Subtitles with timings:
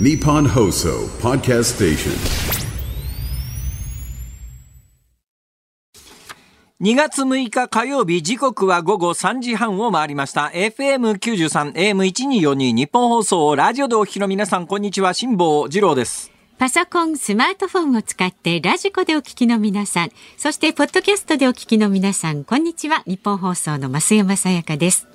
[0.00, 2.12] Nippon Hoso Podcast Station.
[6.80, 23.02] 2月6日火曜日時刻は午後3時半を回りました FM93 AM1242 日本放送ラジオでお聞きの皆さんこんにちは辛坊治郎ですパソコン、スマートフォンを使ってラジコでお聞きの皆さん、そしてポッドキャストでお聞きの皆さん、こんにちは。
[23.06, 25.08] 日本放送の増山さやかです。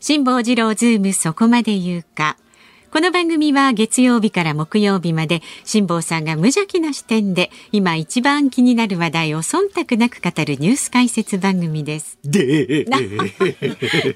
[0.00, 2.38] 辛坊治郎ズームそこまで言うか。
[2.94, 12.16] この番組は月曜日から木曜日まで辛坊さんが無邪気な視点で今一番気になる話題を忖度なく語るニュース解説番組です。
[12.24, 12.84] で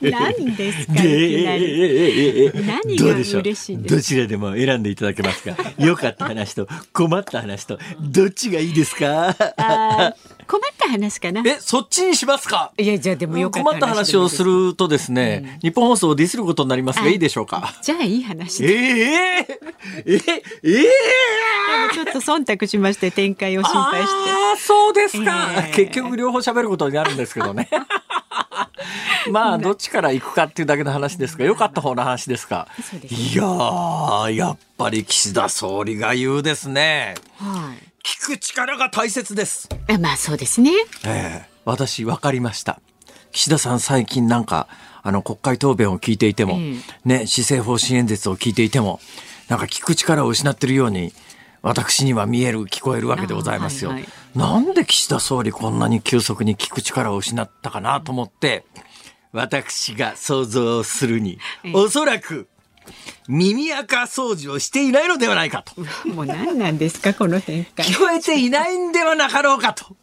[0.00, 3.24] 何ですかいきなり何が嬉
[3.60, 5.56] しいんですどちらでも選んでいただけますか？
[5.80, 9.34] 良かった話と困った話とどっちがいいですか？
[10.48, 11.42] 困った話かな。
[11.46, 12.72] えそっちにしますか？
[12.78, 17.16] いやじゃあでもよかった困った話をするとですね、日本放送をディスることになりますがあい。
[17.16, 17.74] いでしょうか？
[17.82, 18.72] じゃあいい話えで。
[18.74, 19.46] え
[20.06, 20.16] ええ
[20.64, 20.84] え
[21.92, 24.30] ちょっと忖度しまして展開を心配して。
[24.30, 27.68] ああそうですか、ええ結局両方喋ることになるんですけどね。
[29.30, 32.66] まあどっちから行くかっていうだけの話ですが良かった方の話ですか
[33.10, 37.14] いやーやっぱり岸田総理が言うですね。
[37.38, 37.87] はい。
[38.04, 39.68] 聞く力が大切です。
[39.88, 40.70] あまあそうですね。
[41.04, 42.80] ええ私分かりました。
[43.32, 44.68] 岸田さん最近なんか
[45.02, 49.00] あの国会答弁を聞いていても、えね施政方針演説を聞いていても
[49.48, 51.12] なんか聞く力を失ってるように
[51.62, 54.38] 私には見える聞こえるわけでございますよ、あはいはい。
[54.38, 58.64] なんで岸田総理こんなに急速に聞く力を失ったかなと思って
[59.32, 61.72] 私が想像するにええ。
[61.74, 62.48] おそらく
[63.28, 65.74] 耳垢掃除をしていないのではないかと
[66.08, 67.86] もう何なんですかこの展開。
[67.86, 69.96] 聞こえていないんではなかろうかと。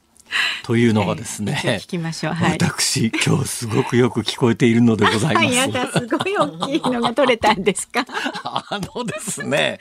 [0.63, 5.45] というのがですね、ええ聞きましょうはい私今日すごくよく聞こえているのでございます。
[5.45, 8.05] はい、やだ、すごい大きいのが取れたんですか？
[8.43, 9.79] あのですね、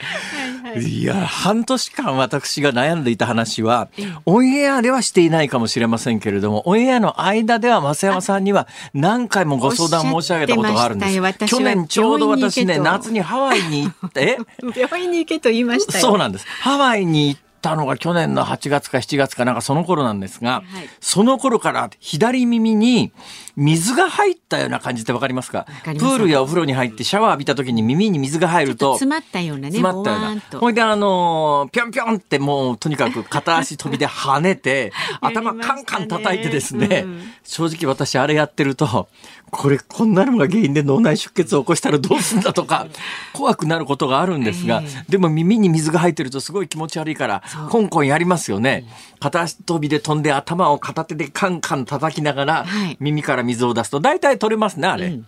[0.81, 3.89] いや半年間私が悩んでいた話は、
[4.27, 11.13] オンエアではしていないかもしれませんけれどもオンエアの間では増山さんには何回もご相談申し上げたことがあるんです
[11.47, 14.39] 去よ年ちょうど私ね夏にハワイに行って
[14.77, 16.05] 病院に行けと言いましたよ。
[16.05, 16.47] そうなんです。
[16.61, 20.89] ハワイに行ったのが去年の8月か7月かなんかその頃なんですが、はい。
[21.01, 23.13] その頃から左耳に
[23.57, 25.67] 水が入ったような感じってわかりますか？
[25.85, 28.95] プールやお風呂に入ってシャワー浴びた時に耳に水が入ると。
[28.95, 30.61] 詰まったようなね、詰まったような。
[30.61, 37.23] ほいであのーぴょんぴょんってもうとにかく片足飛びで跳ねて、 頭カンカン叩いてですね、うん。
[37.45, 39.09] 正直私あれやってると、
[39.51, 42.87] これこんなのが原因で脳内出血を起こしたらどうすんだとか、
[43.33, 48.85] 怖くなることがあるんですが、えでも耳に水が入ってるとすごい気持ち悪いから、コンコンやりますよね。
[49.21, 55.21] 片足飛びで飛んで頭を片手でカンカン叩きながらはい、耳から水を出すと大体取れますね、あれ。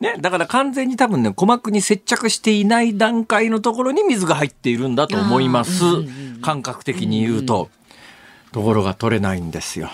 [0.00, 5.84] ね、だから完全に多分ね、鼓膜に接着していない段階のところに水が入っているんだと思います。
[6.40, 7.70] 感覚的に言うと。
[8.52, 9.90] ところが取れないんですよ。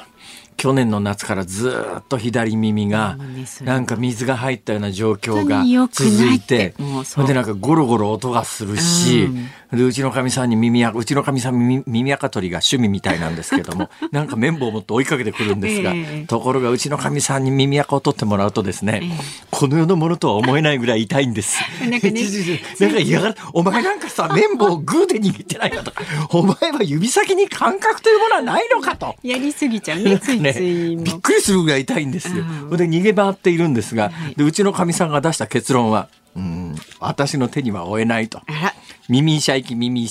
[0.57, 3.17] 去年の夏からずーっと左耳が
[3.63, 19.03] なんか水が入ったような状況が続いっててもうそそうれでなんかゴロゴロ音がするし、うんでうちのかみさんに耳あうちのかみさん耳耳垢取りが趣味みたいなんですけども なんか綿棒を持って追いかけてくるんですが、ええところがうちのかみさんに耳垢を取ってもらうとですね、
[19.51, 21.59] この世のものとは思えないぐらい痛いんです。
[21.89, 22.23] なんかね
[22.81, 29.17] なんか嫌がるお前なんかさ綿棒をグーで握ってないかとかお前は指先に感覚というものはないのかと。
[29.23, 32.45] やりすぎちゃうね、ついねついもびっくりするぐらい痛いんですよ。
[32.77, 38.41] で逃げ回っているんですが、でうちのかみさんが出した結論は、うん、私の手には負えないと。
[39.09, 40.09] 耳医者行き耳医。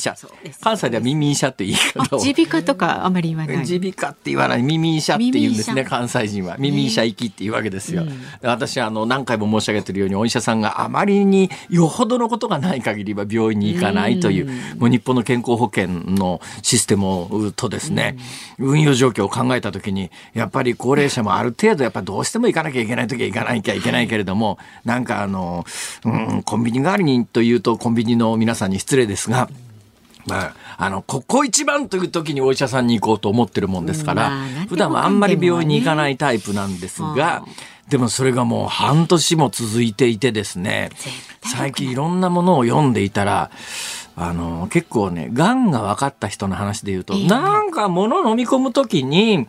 [0.61, 2.19] 関西では耳医者って言い方を。
[2.19, 3.57] 耳鼻科とかあまり言わない。
[3.57, 4.63] 耳鼻科って言わない。
[4.63, 6.57] 耳医者って言うんですね関西人は。
[6.57, 8.03] 耳医者行きっていうわけですよ、
[8.41, 18.17] 私はあの何回も申し上げてるようにお医者さんがあまりによほどのことがない限りは病院に行かないというもう日本の健康保険のシステムとですね
[18.57, 25.65] 運用状況を考えた時にやっぱり高齢者もある程度やっぱどうしても行かなきゃいけない時は行かなきゃいけないけれどもなんかあの、
[26.05, 29.49] うん、コンビニ代わりにというとコンビニの皆さんに失礼ですが
[30.27, 34.31] まあ、あの、ここ一番という時にお医者さんに行こうと思ってるもんですから、
[34.67, 37.43] 普段はあんまり病院に行かないタイプなんですが、
[37.89, 40.89] でもそれがもう半年も続いていてですね、
[41.43, 43.51] 最近いろんなものを読んでいたら、
[44.17, 49.47] あの、結構ね、癌が分かった人の話で言うと、なんか物飲み込む時に、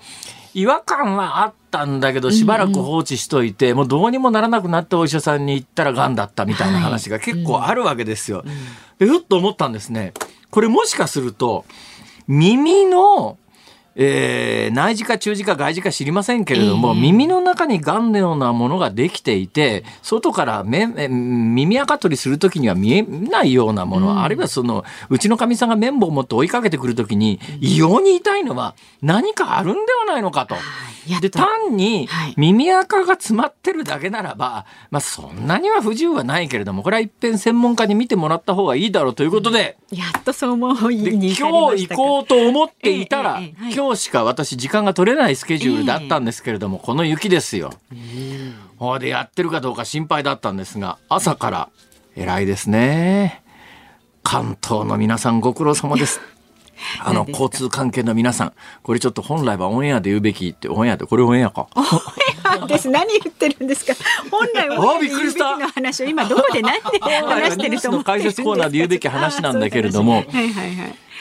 [0.54, 8.44] 違和感はあったんだけどしばらく放置しといて、もうどうにもならなくなってお医者さんに行ったら癌だったみたいな話が結構あるわけですよ。
[8.98, 10.12] でふっと思ったんですね。
[10.50, 11.64] これもしかすると
[12.26, 13.38] 耳の、
[14.00, 17.00] えー内耳か中耳か外耳か知りませんけれども、ええ。
[17.00, 30.54] 耳の中に癌のようなものができていて外から目え耳垢取りするときには見えないようなもの、あるいはそのうちのかみさんが綿棒を持って追いかけてくるときに異様に痛いのは何かあるんではないのかと。
[31.16, 39.76] っと単にはい耳垢が詰まってるだけならば、まあ、そんなには不自由はないけれどもこれは一遍専門家に見てもらった方がいいだろうということで。
[39.90, 47.72] やっとそう思いでに今日行こうと思っていたら、ええええはい今日しか私時間が取れないスケジュールだったんですけれども、この雪ですよ。
[48.76, 51.68] ほいでやってるかどうか心配だったんですが朝から
[52.16, 53.42] 偉いですね。
[54.22, 56.20] 関東の皆さんご苦労様です。
[57.04, 58.52] あの交通関係の皆さん
[58.82, 61.66] これちょっと本来はオンエアで言うべきってオンエアでこれオンエアか。
[62.66, 62.88] です。
[62.88, 63.94] 何言ってるんですか？
[64.30, 65.56] 本来あはびっくりした。
[65.56, 70.38] の話を今どこで何で話してると思ってるんですか解説コーナーで言うべき話なんだけれども昨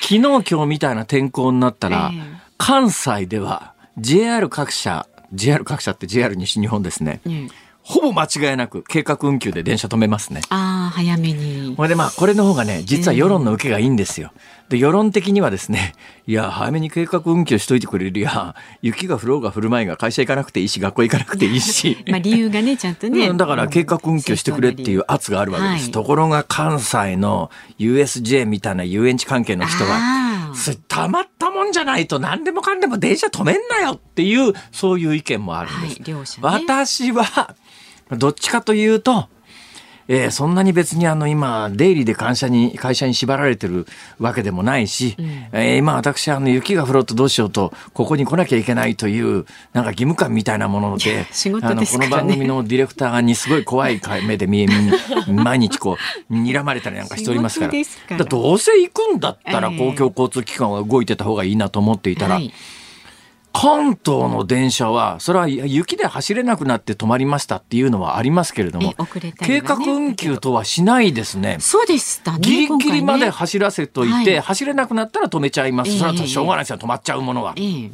[0.07, 2.21] 日今日みたいな天候になったら、ええ。
[2.57, 7.51] 関西では JR 各社 JR 各社って JR 西日本ですね、うん
[7.89, 10.41] ほぼ間違いなく計画運休で電車止めますね。
[10.49, 11.73] ああ早めに。
[11.77, 14.33] これでまあこれの方がね実は世論の受けがいいんですよ。
[14.69, 15.93] で世論的にはですね
[16.27, 21.97] いや早めに計画運休しといてくれるや雪が降ろうが降る前が会社行かなくていいし学校行かなくていいし。
[22.09, 25.83] まあ理由がねちゃんとね、うんだから計画運休してくれっていう圧があるわけです。
[25.83, 27.49] はいところが関西の
[27.79, 29.99] USJ みたいな遊園地関係の人は
[30.87, 36.01] たまったもんじゃないと何でもかんでも電車止めんなよっていうそういう意見もあるんです。
[36.01, 37.55] はいね私は
[38.11, 39.27] どっちかというと、
[40.07, 43.85] えーそんなに別にあの今出入りで会社に会社に縛られてる
[44.19, 45.15] わけでもないし、
[45.51, 54.67] えー今私あの雪が降ろうとどうしようとここに来なきゃいけないというなんか義務感みたいなもので仕事あのこの番組のディレクターにすごい怖い目で見え
[55.31, 55.97] 毎日こ
[56.29, 59.77] う睨まれたりなんかしておりますからどうせ行くんだったらええ。
[59.77, 62.53] 公共交通機関は動いてた方がいいなと思っていたら、はい
[63.59, 71.57] 関東の電車はそれは雪で走れなくなって止まりましたっていうのはありますけれども、え遅れたり計画運休とはしないですね。
[71.59, 75.91] そうでしたねギリギリまで走らせといて、はい走れなくなったら止めちゃいます。
[75.91, 77.53] ええそれはしょうがないですよ、止まっちゃうものは。
[77.57, 77.91] ええ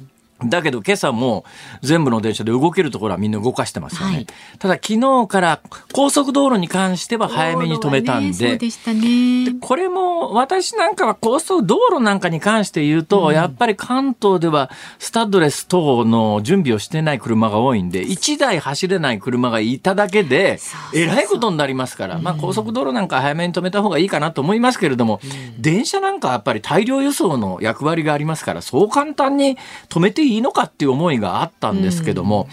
[0.49, 1.45] だけど今朝も
[1.81, 4.15] 全部の電車で動けるところはみんな動かしてますよね。
[4.15, 4.27] はい。
[4.59, 5.61] ただ昨日から
[5.93, 9.55] 高速道路に関しては早めに止めたんで、ねでしたね。
[9.61, 14.69] これも私なんかは高速道路なんかに関して言うと、やっぱり関東では
[14.99, 20.59] スタッドレス等の準備をしてない車が多いんで、1台走れない車がいただけで
[20.93, 25.19] えらいことになりますから、まあ高速道路なんか早めに止めた方がいいかなと思いますけれども、
[25.57, 29.57] 電車なんかはやっぱり大量輸送の役割がありますから、そう簡単に
[29.89, 32.47] 止めていいのかっていう思いがあったんですけども、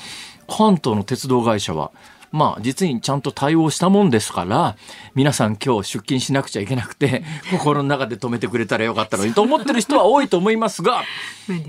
[0.49, 1.93] 関東の鉄道会社は、
[2.33, 4.77] まあ実にちゃんと対応したもんですから
[5.15, 11.03] 皆さん今日出勤しなくちゃいけなくて 心の中で止めてくれたらよかったのにと思ってる人は多いと思いますが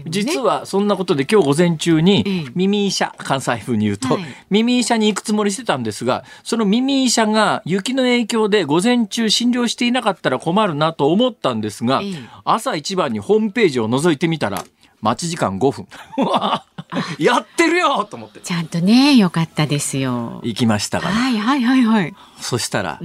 [0.06, 2.52] 実はそんなことで今日午前中にええ。
[2.54, 4.26] 耳医者関西風に言うとはい。
[4.52, 12.14] 耳医者に行くつもりしてたんですがその耳医者が雪の影響で午前中診療していなかったら困るなと思ったんですがええ。
[12.46, 14.64] 朝一番にホームページを覗いてみたら
[15.02, 15.88] 待ち時間5分。
[16.18, 16.66] うわ
[17.18, 18.42] やってるよと思って。
[18.42, 20.42] ちゃんとね良かったですよ。
[20.44, 21.14] 行きましたから。
[21.14, 22.14] はいはいはいはい。
[22.42, 23.00] そしたら、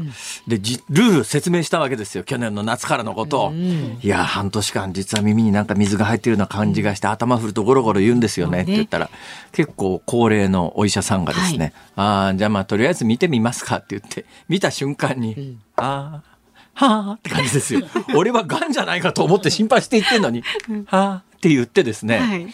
[0.49, 9.11] でじルール説明したわけですよ去年の夏からのことを、いや半年間実は耳になんか水が入ってるような感じがして、頭振るとゴロゴロ言うんですよねって言ったら
[9.53, 16.36] 結構高齢のお医者さんがですね「ああじゃあまあとりあえず見てみますか」って言って見た瞬間に「ああ
[16.77, 17.83] はあ」って感じですよ。
[18.15, 20.43] 俺はがんじゃないかと思って心配して言ってんのに
[20.87, 22.47] 「はあ」って言ってですね、はい。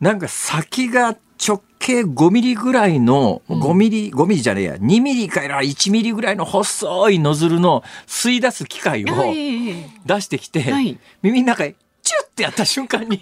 [0.00, 10.98] なんか先が直径5ミリぐらいの、5ミリ、5ミリじゃねえや、2ミリから1ミリぐらいの細いノズルの吸い出す機械をはい出してきて、はい。
[11.22, 13.20] 耳の中へチュッてやった瞬間に、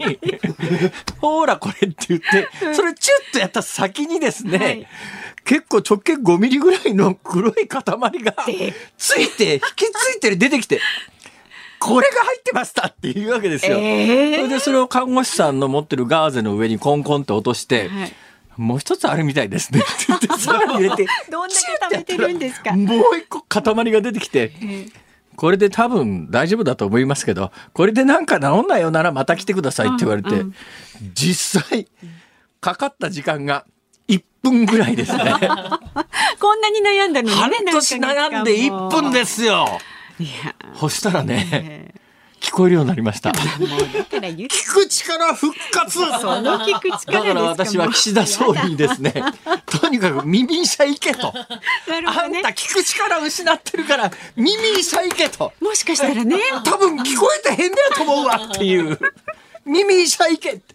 [1.20, 4.86] ほらこれって言って、それチュッとやった先にですね、はい
[5.44, 8.10] 結構直径5ミリぐらいの黒い塊が
[8.46, 10.80] でついて、引きついて出てきて、
[11.78, 13.78] これが入ってましたっていうわけですよ。
[13.78, 18.12] ええそれでそれを看護師さんの持ってるガーゼの上にコンコンって落として、はい。
[18.56, 19.80] もう一つあるみたいですね。
[19.80, 22.76] って言ってさらに入れてどんだけ食べてるんですか。
[22.76, 24.52] もう一個塊が出てきて
[25.36, 30.44] これで多分大丈夫だと思いますけどこれでなんか治んないよならまた来てくださいって言われて、
[31.14, 31.88] 実際
[32.60, 33.79] かかった時間が1
[34.42, 35.24] 分ぐらいですね。
[36.40, 39.78] こんなに悩んだのにね半年悩んで1分ですすよ
[40.18, 41.92] いやそしたらね
[42.40, 43.30] 聞こえるようになりました。
[43.36, 45.98] 聞く力復活。
[45.98, 49.12] その聞く力だから私は岸田総理にですね、
[49.66, 51.32] とにかく耳医者行けと。
[51.86, 52.38] なるほどね。
[52.38, 55.52] あんた聞く力失ってるから耳医者行けと。
[55.60, 56.36] もしかしたらね。
[56.64, 58.98] 多分聞こえてへんねやと思うわっていう。
[59.66, 60.74] 耳医者行けって。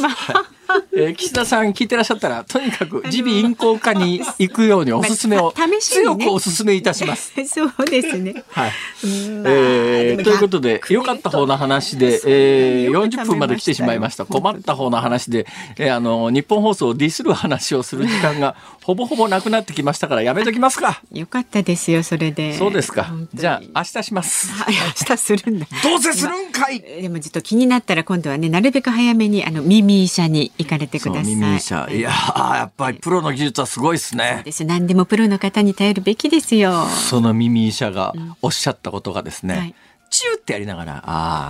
[0.00, 0.61] はい
[0.94, 7.32] えー、岸田さん聞いてらっしゃったらとにかく耳鼻咽喉科に行くようにおすすめを強くおすすめいたします。
[7.46, 8.44] そうですね。
[8.50, 8.72] はい。
[9.04, 14.24] えー、ということで良かった方の話で、えー、40分まで来てしまいました。
[14.24, 15.46] 困った方の話で、
[15.78, 21.02] えー、あの日本放送をディスる話をする時間が ほぼほぼなくなってきましたからやめときますか。
[21.12, 22.56] よかったですよそれで。
[22.56, 23.12] そうですか。
[23.34, 24.52] じゃあ明日します。
[24.52, 25.66] はい明日するんだ。
[25.82, 26.80] どうせするんかい。
[26.80, 31.24] でもちょっと気になったら今度はねなるべく早めにあの耳医者に行かれてください。
[31.34, 34.42] 耳医者いややっぱりプロの技術はすごいですね。
[34.44, 36.86] です何でもプロの方に頼るべきですよ。
[36.86, 39.74] その耳医者がおっしゃったことがですね、うんはい、
[40.10, 41.02] チューってやりながらあ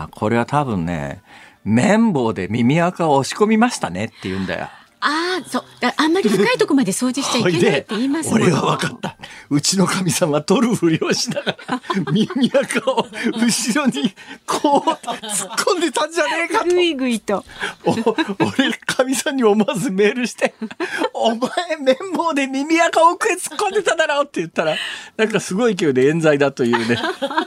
[0.04, 1.22] あこれは多分ね
[1.64, 4.68] 綿棒で耳垢を押し込みましたねって言うんだよ。
[5.04, 5.64] ああ、そう。
[5.96, 9.16] あんまり深いとこまで掃除しちゃいけないって言いますもん 俺は分かった。
[9.50, 11.82] うちの神様は取るふりをしながら、
[12.12, 14.14] 耳垢を後ろに
[14.46, 16.66] こう突っ込んでたんじゃねえかと。
[16.66, 17.44] ぐいぐいと。
[17.84, 20.54] 俺、神さんに思わずメールして、
[21.12, 24.76] お前、綿棒で耳垢奥へ突っ込んでただろうって言ったら、
[25.16, 26.96] なんかすごい勢いで冤罪だというね、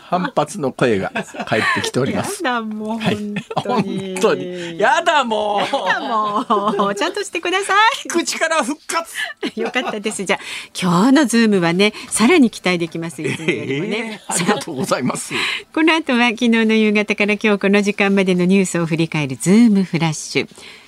[0.02, 1.12] 反発の声が
[1.46, 2.44] 返ってきております。
[2.44, 3.16] やだもう、はい、
[3.56, 4.78] 本当に。
[4.78, 5.88] やだもう。
[5.88, 6.96] やだもう。
[6.96, 7.74] ちゃんとしてくださ
[8.04, 8.08] い。
[8.08, 9.60] 聞く力復活。
[9.60, 10.24] よかったです。
[10.26, 10.40] じゃあ
[10.80, 15.36] 今日のズームはねさらに期待できますよ、ね えー、ありがとうございます。
[15.72, 20.48] この後は昨日の夕方から今日この時間までのニュースを振り返るズームフラッシュ。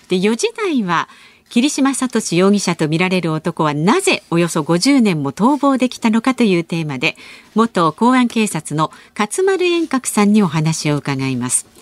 [0.09, 1.09] で4時台は
[1.49, 7.17] 桐島聡容疑者とみられる男はなぜおよそ50年も逃亡できたのかというテーマで
[7.53, 11.76] 元公安警察の勝丸円覚さんにお話を伺います。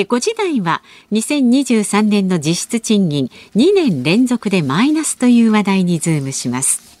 [0.00, 6.98] で5時台は2023年の実質賃金2年連続でマイナスという話題にズームします。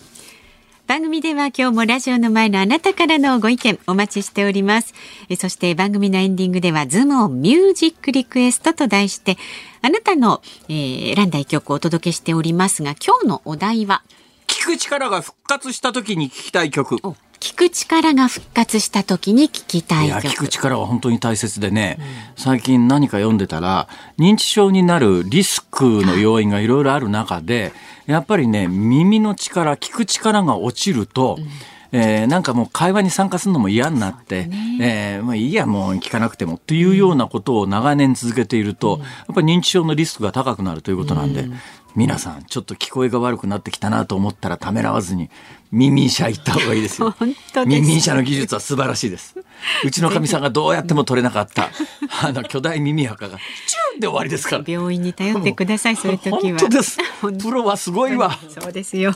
[0.86, 4.92] 番組では今日もラジオの前のあなたからのご意見お待ちしております。
[5.30, 9.38] えそして番組のエンディングではズームオンミュージックリクエストと題して
[9.80, 14.02] あなたの、えー、選んだ一曲をお届けしておりますが今日のお題は？
[14.46, 16.98] 聞く力が復活した時に聞きたい曲
[17.40, 20.22] 聞く力が復活した時に聞きたい曲。
[20.22, 22.04] いや、聞く力は本当に大切でね、うん、
[22.36, 27.72] 最近何か読んでたら、認知症になるリスクの要因がいろいろある中で、
[28.06, 31.48] やっぱりね、耳の力、聞く力が落ちると、うん。
[31.92, 34.78] えー、なんかもう会話に参加するのも嫌になって、ね。
[34.80, 41.54] えー、まあいいやもう聞かなくてもっていうようなことを長年続けていると、うん、やっぱり認知症のリスクが高くなるということなんで、うん、
[41.96, 45.30] 皆さんちょっと聞こえが悪くなってきたなと思ったらためらわずに
[45.72, 47.14] 耳医者行った方がいいですよ。
[47.66, 49.36] 耳医者の技術は素晴らしいです。
[49.84, 51.70] うちのかみさんがどうやっても取れなかった
[52.22, 54.64] あの巨大耳垢がチュンで終わりですから。
[54.66, 56.40] 病院に頼ってください、そういう時は。
[56.40, 56.98] 本当です。
[57.20, 58.36] プロはすごいわ。
[58.48, 59.12] そうですよ。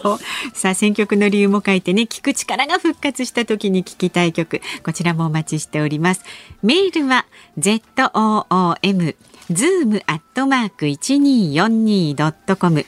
[0.52, 6.22] さあ選曲の理由も書いてね、聞く力が復活した時に聞きたい曲、こちらもお待ちしております。
[6.62, 7.26] メールは
[7.58, 7.82] z
[8.14, 9.16] o o m
[9.50, 12.86] zoom アットマーク一二四二ドットコム。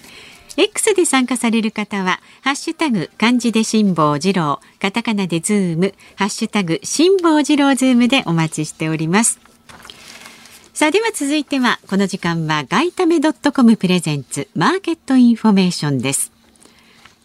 [0.56, 9.38] X で参加される方は、ハッシュタグ漢字で辛坊治郎、カタカナでズーム、ハッシュタグ辛坊治郎ズームでお待ちしております。
[10.76, 16.32] さあでは続いてはこの時間は外為ドットコムプレゼンツマーケットインフォメーションです。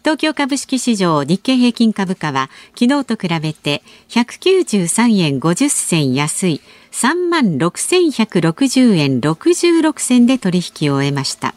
[0.02, 6.60] 東京株式市場日経平均株価は昨日と比べて193円50銭安い
[6.92, 11.54] 3万6160円66銭で取引を終えました。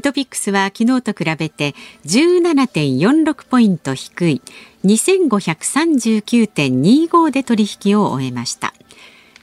[0.00, 1.74] トピックスは昨日と比べて
[2.06, 4.42] 17.46ポイント低い
[4.84, 8.74] 2539.25で取引を終えました。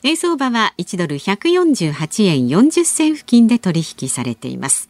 [0.04, 4.90] 円相場は1ドル148円40銭付近で取引されています。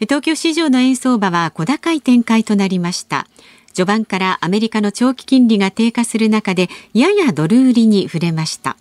[0.00, 3.26] 東京市場の円相場は小高い展開となりました
[3.74, 8.76] 序盤からアメリカの長期金利が低下する中でややドル売りに触れました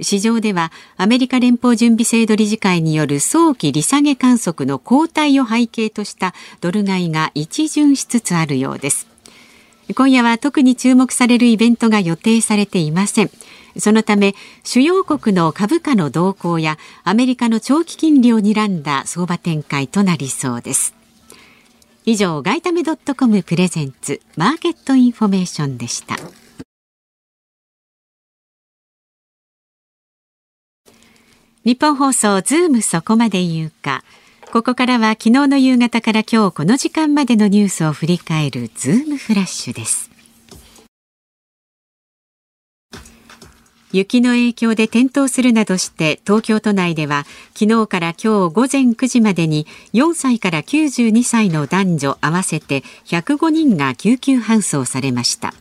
[0.00, 9.06] 市場ではアメリカ連邦準備制度理事会による早期利下げ観測の後退を背景としたドル買いが一巡しつつあるようです。
[9.94, 13.30] 今夜は特に注目されるイベントが予定されていません。
[13.78, 20.94] そのため主要国の株価の動向やアメリカの長期金利を睨んだ相場展開となりそうです。
[22.06, 26.16] 以上外為ドットコムプレゼンツマーケットインフォメーションでした。
[31.62, 34.02] ニッポン放送ズームそこまで言うか。
[34.50, 40.10] ここからは昨日の夕方から今日この時間までのニュースを振り返るズームフラッシュです。
[43.92, 55.52] 雪の影響で転倒するなどして東京都内では昨日から今日午前9時までに4歳から92歳の男女合わせて105人が救急搬送されました。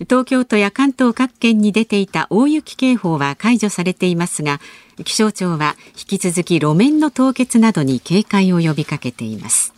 [0.00, 4.60] 東京都や関東各県に出ていた大雪警報は解除されていますが
[5.04, 9.72] 気象庁は引き続き路面の凍結などに警戒を呼びかけています。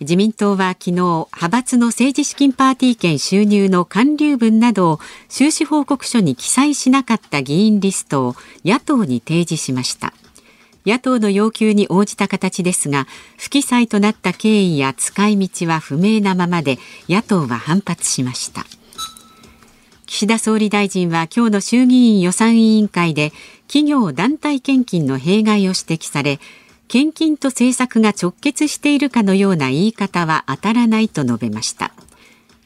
[0.00, 10.14] 自民党は昨日派閥の政治資金パーティー券収入の還流分などを収支報告書に記載しなかった議員リストを野党に提示しました。
[10.88, 16.78] 野党の要求に応じた形ですが不記載となった経緯や使い道は不明なままで
[17.10, 18.64] 野党は反発しました。
[20.06, 23.32] 岸田総理大臣は今日の衆議院予算委員会で
[23.66, 26.40] 企業団体献金の弊害を指摘され
[26.88, 31.92] 献金と政策が直結しているかのような言い方は当たらないと述べました。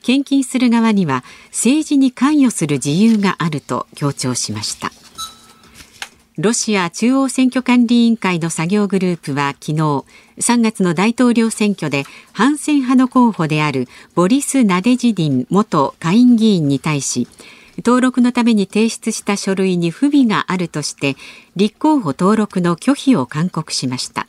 [0.02, 4.93] 献金する側には政治に関与する自由があると強調しました。
[6.39, 10.05] ロシア中央選挙管理委員会の作業グループは昨日
[10.39, 17.29] 3月の大統領選挙で反戦派の候補であるボリス・ナデジディン元下院議員に対し
[17.79, 21.17] 登録のために提出した書類に不備があるとして
[21.55, 24.27] 立候補登録の拒否を勧告しました。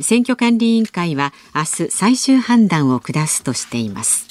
[0.00, 4.26] 選挙管理委員会は明日最終判断を下すとしています。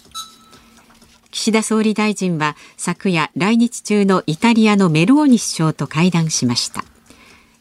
[1.31, 6.83] 岸田総理大臣は昨夜来日中のイタリアのメローニ首相と会談しました。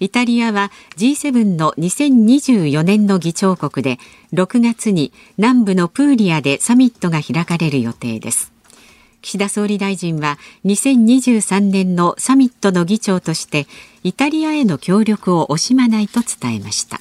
[0.02, 4.00] イタリアは G7 の2024年の議長国で
[4.32, 8.50] 6月に南部のプーリアでサミットが開かれる予定です。
[9.21, 13.68] 岸田総理大臣は2023年のサミットの議長として
[14.02, 17.00] イタリアへの協力を惜しまないと伝えました。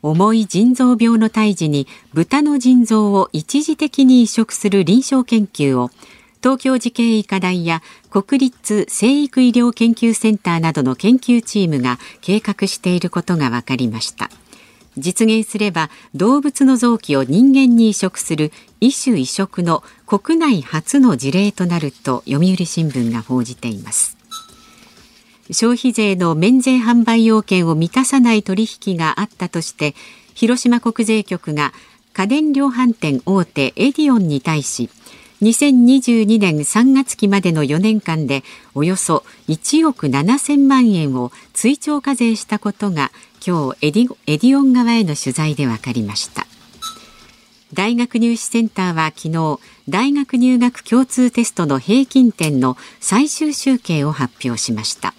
[0.00, 5.90] 重い腎臓病の胎児に豚の腎臓を一時的に移植する臨床研究を
[6.46, 14.30] 東京慈恵医科大や国立生育医療研究センターなどの研究チームが計画していることが分かりました。
[14.96, 24.16] 実現すれば動物の臓器を人間に移植する異種移植の国内初の事例となると読売新聞が報じています。
[25.50, 29.96] 消費税の免税販売要件を満たさない取引があったとして
[30.34, 31.72] 広島国税局が
[32.12, 34.88] 家電量販店大手エディオンに対し
[35.42, 38.42] 2022年3月期までの4年間で
[38.74, 43.10] およそ1億7000万円を追徴課税したことが
[43.46, 46.46] 今日エディエディオン側への取材で分かりました。
[47.74, 49.58] 大学入試センターは昨日
[49.88, 55.14] 大学入学共通テストの平均点の最終集計を発表しました。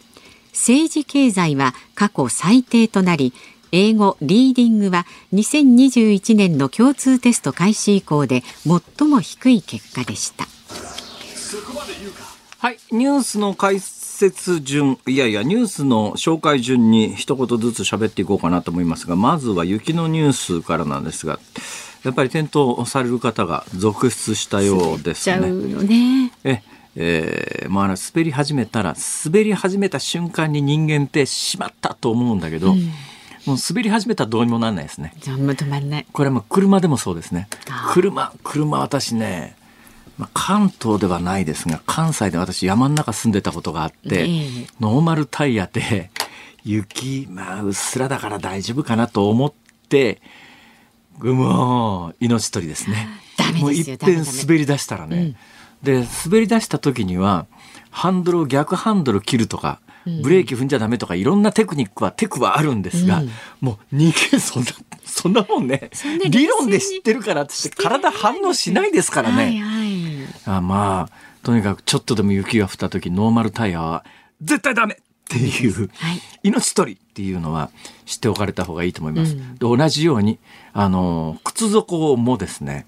[0.54, 3.34] 政治経済は過去最低となり
[3.72, 8.44] 英語リーディングは2021年の共通テスト開始以降で
[8.98, 10.46] 最も低い結果でした。
[12.60, 21.40] はいニュースの解説順いやいやニュースの紹介順に一言ずつ喋っていこうかなと思いますがまずは雪のニュースからなんですが
[22.04, 25.52] やっぱり転倒される方が続出したようですね。
[25.52, 26.32] ね。
[26.44, 26.64] え
[26.96, 32.92] えー、まあ滑り始めたら滑り始めた瞬間に人間ってしまったと思うんだけど、うん、
[33.48, 35.14] もう滑り始めたらどうにもなんないですね。
[35.56, 36.06] 止まんない。
[36.12, 37.48] これはもう車でもそうですね。
[37.94, 39.56] 車車私ね
[40.18, 46.10] まあ、関東ではないですが関西で私山の中住んでたことがあって、えー、ノーマルタイヤで
[46.64, 49.54] 雪まあうっすらだから大丈夫かなと思っ
[49.90, 50.20] て
[51.20, 53.08] もう命取りですね。
[53.60, 55.36] もう一遍滑り出したらね、うん、
[55.84, 57.46] で滑り出した時には
[57.92, 59.80] ハンドルを逆ハンドル切るとか
[60.22, 63.30] ブレーキ踏んじゃダメとかいろんなテクニックはテクはあるんですが、うん、
[63.62, 64.70] もう人間そんな
[65.06, 65.90] そんなもんね
[66.30, 69.44] 理論で知ってるからって体反応しないですからね。
[69.44, 69.88] はいはい。
[70.46, 74.06] あまあとにかくちょっとでも雪が降った時ノーマルタイヤは
[74.42, 74.98] 絶対ダメっ
[75.30, 77.70] ていう、はい、命取りっていうのは
[78.06, 79.34] 知っておかれた方がいいと思います。
[79.34, 80.40] うん、で同じように
[80.74, 82.86] あの靴底もですね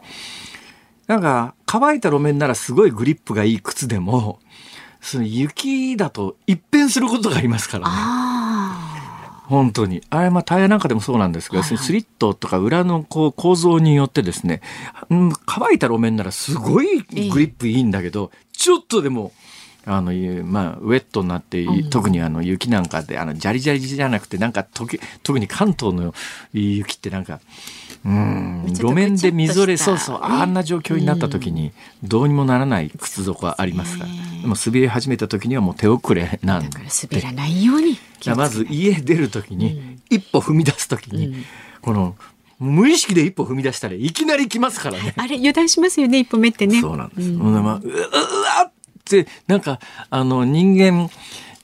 [1.07, 4.39] なんか乾いた路面ならすごいグリップがいい靴でも
[5.01, 7.95] その雪だと一変することがありますからね。
[9.49, 10.03] 本当に。
[10.11, 14.61] あれ、まあ、タイヤなんかでもそうなんですが、はいはい、スリットとか裏のこう構造によってですね、
[15.09, 19.31] うん、乾いた路面ならすごいグリップいいんだけど、ちょっとでも、
[19.85, 20.11] あの、
[20.43, 26.13] まあ、ウェットになって、特にあの、雪なんかで、あの、ジャリジャリじゃなくて、なんか、特に関東の
[26.53, 27.39] 雪ってなんか、
[28.05, 28.65] うん。
[28.67, 30.19] 路面でみぞれそうそう。
[30.21, 31.71] あんな状況になった時に
[32.03, 36.77] どうにもならない靴底はありますが、でも滑り始めた時にはもう手遅れなんで。
[37.11, 37.97] 滑らないように
[38.35, 41.45] まず家出る時に、一歩踏み出す時に、
[41.81, 42.15] この
[42.59, 45.13] 無意識で一歩踏み出したらいきなり来ますからね。
[45.17, 46.81] あれ油断しますよね一歩目ってね。
[46.81, 47.29] そうなんです。
[47.29, 48.71] うん、まあ、ううわっ
[49.05, 51.09] てなんかあの人間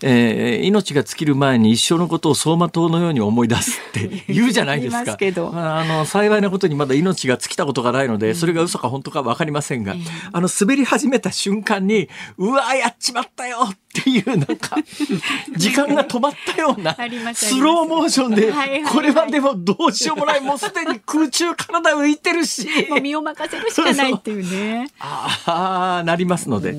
[0.01, 5.11] えー命が尽きる前に一生のことを走馬灯のように思い出すって 言うじゃないですか。
[5.11, 9.95] すけどまあ、あの幸いなことにまだ命が尽きたことがないので、それが嘘か本当か分かりませんが、
[10.31, 14.77] あの滑り始めた瞬間にうわやっちまったよっていうなんか
[15.55, 16.95] 時間が止まったような
[17.33, 18.53] スローモーションで、
[18.91, 22.67] これはでもどうしようもないもうすでに空中体浮いてるし。
[22.89, 24.89] もう身を任せるしかないっていうね。
[24.99, 26.75] ああ、なりますので、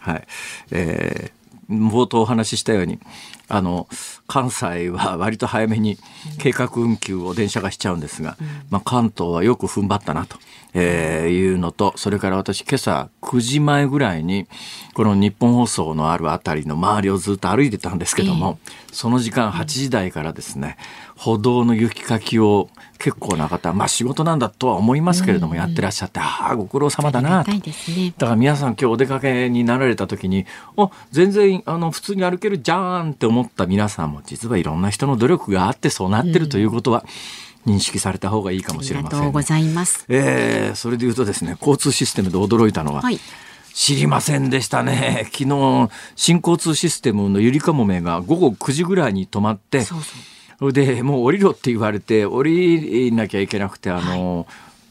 [0.00, 0.26] はい。
[0.72, 1.35] えー
[1.70, 2.98] 冒頭お話ししたように、
[3.48, 3.88] あの、
[4.26, 5.98] 関西は割と早めに
[6.38, 8.36] 計画運休を電車がしちゃうんですが、
[8.70, 10.38] まあ関東はよく踏ん張ったなと、
[10.74, 14.46] えーいうのと、それから私今朝9時前ぐらいに、
[14.94, 18.58] この日本放送のあるあたりの周りをずっと歩いてたんですけども、
[18.92, 20.76] その時間8時台からですね、
[21.16, 27.62] 歩道の雪かきを結構な方、まあ仕事なんだとは思いますけれども、やってらっしゃって、ああ、ご苦労様だなね。
[28.18, 37.04] だから皆さん今日お出かけになられた時に、お、全然あの普通に歩けるじゃーんって思った皆さんも実はいろんな人の努力があってそうなってるということは
[37.66, 40.04] 認識された方がいいかもしあれません、りがとうございます。
[40.08, 43.18] えーそれで言うとですね、交通システムで驚いたのは、はい。
[43.74, 45.28] 知りませんでしたね。
[45.32, 50.35] 昨日、新交通システムのゆりかもめが午後9時ぐらいに止まって、そうそう。
[50.60, 54.46] でもう降りろって言われて降りなきゃいけなくてあの、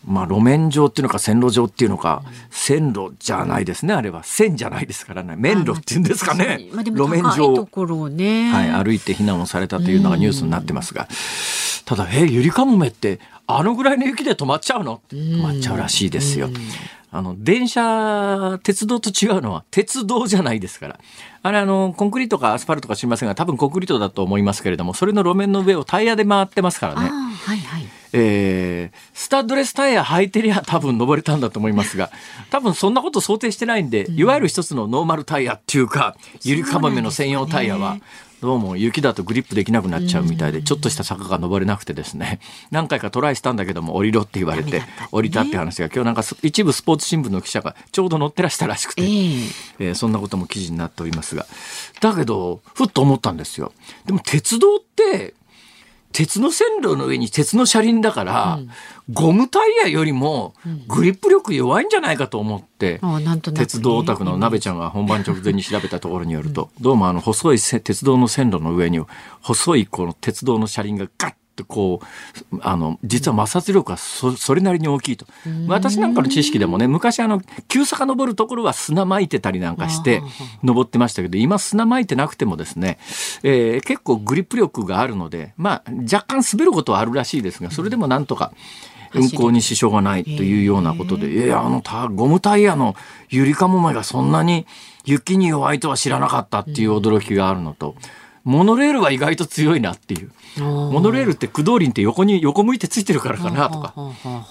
[0.08, 4.23] まあ路面上っていうのか線路上っていうのか、線路じゃないですねあれは。
[4.23, 5.36] 線じゃないですからね。
[5.36, 8.51] 面路っていうんですかね、まあ、路面高いと上、ころをね。
[8.51, 11.08] はい、歩いて避難をされたというのがニュースになってますが、
[11.86, 14.95] ただえゆりかもめってあのぐらいの雪で止まっちゃうの？
[14.95, 16.49] って止まっちゃうらしいですよ。
[17.15, 20.99] あの電車鉄道と違うのは鉄道じゃないですから
[21.43, 27.88] あれあのコンクリートかアスファルトか知りませんが多分コンクリートだと思いますけれどもそれの路面の上をタイヤで回ってますからね、はいはい。
[28.13, 32.12] えースタッドレスタイヤ履いてりゃ多分登れたんだと思いますが
[32.51, 37.97] 多分そんなこと想定してないんで、いわゆる一つのノーマルタイヤっていうかゆりかもめの専用タイヤは。
[38.46, 42.40] どうも雪だとグリップできなくなっちゃうみたいで、ちょっとした坂が登れなくてですね。
[42.70, 49.04] 何回かトライしたんだけども降りろって言われて降りたって話が今日なんかす一部スポーツ新聞の記者がちょうど載ってらしたらしくて、
[49.80, 51.48] えそんなことも記事になっておりますが。
[52.02, 53.74] だけどふっと思ったんですよ。
[54.06, 55.34] でも鉄道って
[56.15, 58.60] 鉄の線路の上に鉄の車輪だから、
[59.12, 60.54] ゴムタイヤよりも
[60.88, 63.01] グリップ力弱いんじゃないかと思って、
[63.54, 69.01] 鉄道オタクの鍋ちゃんが本番直前に調べたところによると、どうもあの細いせ鉄道の線路の上に
[69.41, 72.02] 細いこの鉄道の車輪がガッとこ
[72.52, 75.26] うあの実は摩擦力がそそれなりに大きいと。
[75.68, 80.22] 私なんかの知識でもね昔あの急坂登るところは砂撒いてたりなんかして
[80.63, 83.00] 登ってましたけど今砂撒いてなくてもですね、
[83.44, 88.52] えー結構グリップ力があるのでまあ若干滑ることはあるらしいですがそれでもなんとか
[89.15, 92.96] 運行に支障がないというようなことで、いや、あのタゴムタイヤの
[93.30, 94.68] ゆりかもめがそんなに
[95.06, 97.96] 雪に弱いとは知らなかったっていう驚きがあるのと、
[98.46, 100.32] モノレールは意外と強いなっていう。
[100.62, 103.94] モノレールって駆動輪って横に横向いてついてるからかなとか。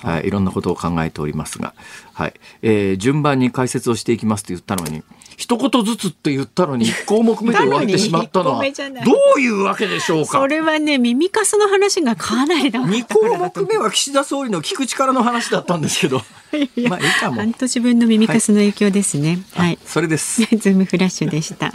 [0.02, 1.74] はい、いろんなことを考えておりますが、
[2.12, 5.04] はい、えー順番に解説をしていきますと言ったのに、
[5.36, 8.64] 一言ずつって言ったのに一項目目で終わってしまったのは、
[9.04, 10.38] どういうわけでしょうか？
[10.38, 10.46] そ。
[10.48, 17.36] れはね耳かすの話がかなりだと思目目は岸田総理の聞く力の話だったんですけど、うまあいいかも。
[17.36, 19.38] 半年分の耳かすの影響ですね。
[19.52, 20.42] はい、それです。
[20.56, 21.72] ズームフラッシュでした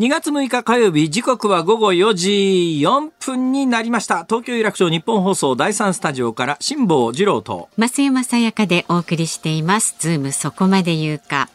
[0.00, 2.30] 2月6日火曜日時刻は午後4時
[2.82, 4.24] 4分になりました。
[4.24, 7.68] 東京有楽町日本放送第3スタジオから辛坊治郎と。
[7.76, 9.96] 増山さやかでお送りしています。
[9.98, 11.50] ズームそこまで言うか。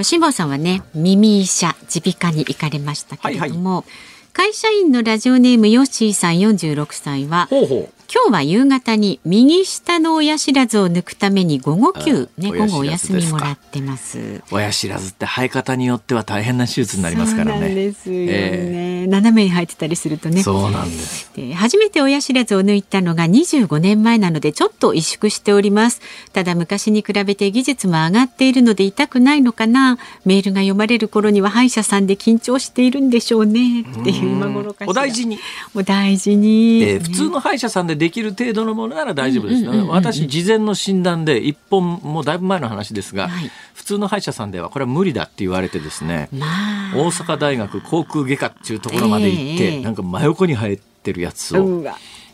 [0.00, 3.84] 辛坊さんはね耳医者耳鼻科に行かれましたけれども、
[4.32, 14.42] 会社員のラジオネームヨッシーさん46歳はほうほう今日は夕方に右下の親知らずを抜くために午後休ねあ午後お休みもらってます。
[14.50, 20.42] 親知らずって生え方によっては大変な手術になりますからそうなんねですよね、え斜めに入ってたりするとね。
[20.42, 21.30] そうなんです。
[21.34, 26.00] で初めて親知らずを抜いたのが25年前なのでちょっと萎縮しております。
[26.32, 29.98] ただ昔に比べて技術も上がっているので痛くないのかな。
[30.24, 33.82] メールが読まれる頃には歯医者さんで緊張しているんでしょうね。
[33.82, 34.90] っていう今頃かしら。
[34.90, 35.38] お大事に、
[35.74, 43.50] お大事に、えー普通の歯医者さんでできる程度のものなら大丈夫です、私事前の診断で一本もうだいぶ前の話ですが、はい。
[43.74, 46.96] 普通の歯医者さんではこれは無理だって言われてですね、まあ。
[46.96, 49.80] 大阪大学航空外科っていうところまで行って、ええ。
[49.82, 51.84] なんか真横に生えてるやつを、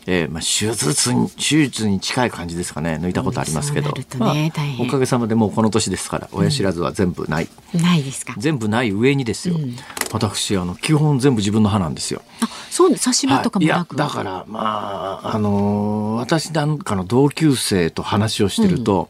[0.07, 2.99] えーまあ、手術に手術に近い感じですかね。
[3.01, 4.05] 抜いたことありますけど、ね。
[4.19, 4.33] まあ
[4.79, 8.35] おかげさまでもうこの年ですから親知らずは全部ない、ないですか？
[8.37, 9.55] 全部ない上にですよ、
[10.11, 12.21] 私あの基本全部自分の歯なんですよ。
[12.41, 19.09] あそう差し歯とかもい、いなく、やだからまああのー私なんかの同級生と話をしてると、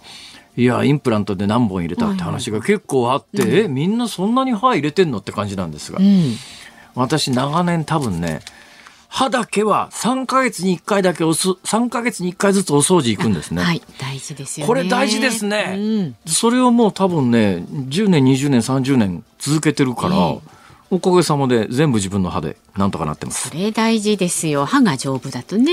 [0.55, 5.17] いやインプラントで何本入れたって話が結構あって、えみんなそんなに歯入れてんの？
[5.17, 6.35] って感じなんですが、うん。
[6.95, 8.39] 私長年多分ね
[9.15, 13.63] 歯だけは3ヶ月に1回だけおす3ヶ月に1回ずつお掃除行くんですね。
[13.63, 14.67] はい、大事ですよね。
[14.67, 15.75] これ大事ですね、
[16.25, 16.29] うん。
[16.29, 20.39] それをもう多分ね10年20年30年続けてるから、え
[20.91, 24.65] おかげさまで全部自分の歯でなんとかなってますそれ大事ですよ。
[24.65, 25.71] 歯が丈夫だとね。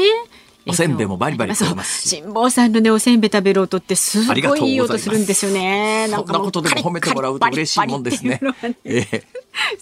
[0.67, 6.07] おせんべいもバリバリ食べます辛坊さんのねおせんべい食べる音ってすごいいいい音するんですよね。
[6.11, 8.41] そんなことでも褒めてもらうと嬉しいもんですね
[8.85, 9.25] ええ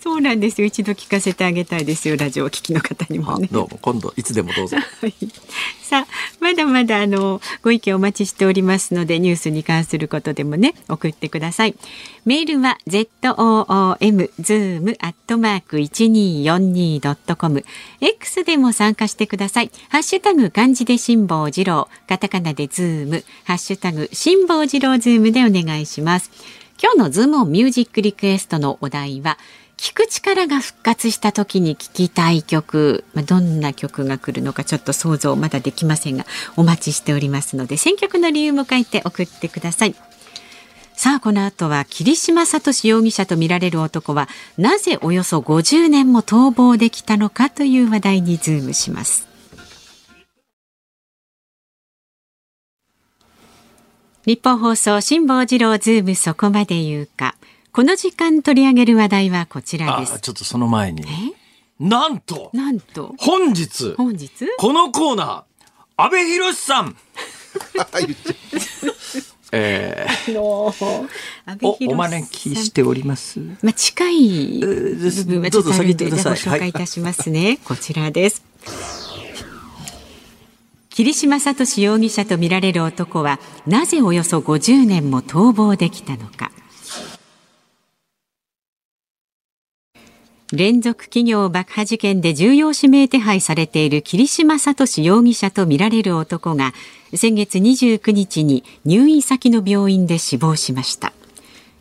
[0.01, 0.67] そうなんですよ。
[0.67, 2.17] 一度聞かせてあげたいですよ。
[2.17, 3.49] ラジオお聞きの方にもね。
[3.51, 5.15] あどうも今度いつでもどうぞ はい
[5.91, 6.07] さあ
[6.39, 11.75] まだまだあのご意見お待ちしておりますのでニュースに関することでもね送ってください。
[12.25, 17.65] メールは z o o m zoom アットマーク一二四二ドットコム。
[18.01, 19.73] X でも参加してください。
[19.89, 21.89] ハッシュタグ漢字で辛坊治郎。
[22.09, 23.25] カタカナでズーム。
[23.43, 26.31] ハッシュタグ辛坊治郎ズームでお願いします。
[26.81, 29.39] 今日のズームオンミュージックリクエストのお題は
[29.81, 36.27] 聞く力が復活した時に聞きたい曲、まあ、どんな曲が来るのかちょっと想像まだできませんが
[36.59, 39.95] お待ちしておりますので選曲の理由も書いて送ってください。
[40.93, 49.27] さあこの後は桐島聡容疑者とみられる男はなぜおよそ50年も逃亡できたのかという話題にズームします。
[54.27, 57.35] 日本放送辛坊治郎ズームそこまで言うか。
[57.73, 60.15] この時間取り上げる話題はこちらです。
[60.15, 61.05] あちょっとその前に。
[61.79, 63.15] なんとなんと？
[63.19, 64.29] 本日本日？
[64.59, 65.43] このコーナー
[65.97, 66.97] 阿部寛さん。
[69.53, 70.33] えー。
[70.33, 70.75] の
[71.47, 73.41] 安倍お博お招きしております。
[73.63, 76.33] まあ、近い部分はちょっとあで、どうぞ先行ってください。
[76.33, 77.59] ご紹介いたしますね。
[77.65, 78.45] こちらです。
[80.91, 86.51] 桐島聡容疑者とみられる男は、なぜおよそ50年も逃亡できたのか。
[90.53, 96.73] 連続企業爆破事件で重要指名手配されている桐島聡容疑者とみられる男が
[97.15, 101.13] 先月29日に入院先の病院で死亡しました。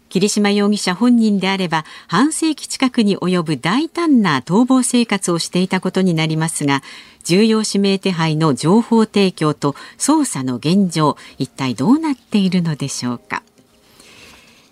[0.10, 6.82] 桐島容疑者本人であれば半世紀近くに及ぶ大胆な逃亡生活をしていたことになりますが
[7.24, 13.44] 重要指名手配の情報提供と捜査の現状一体どうなっているのでしょうか。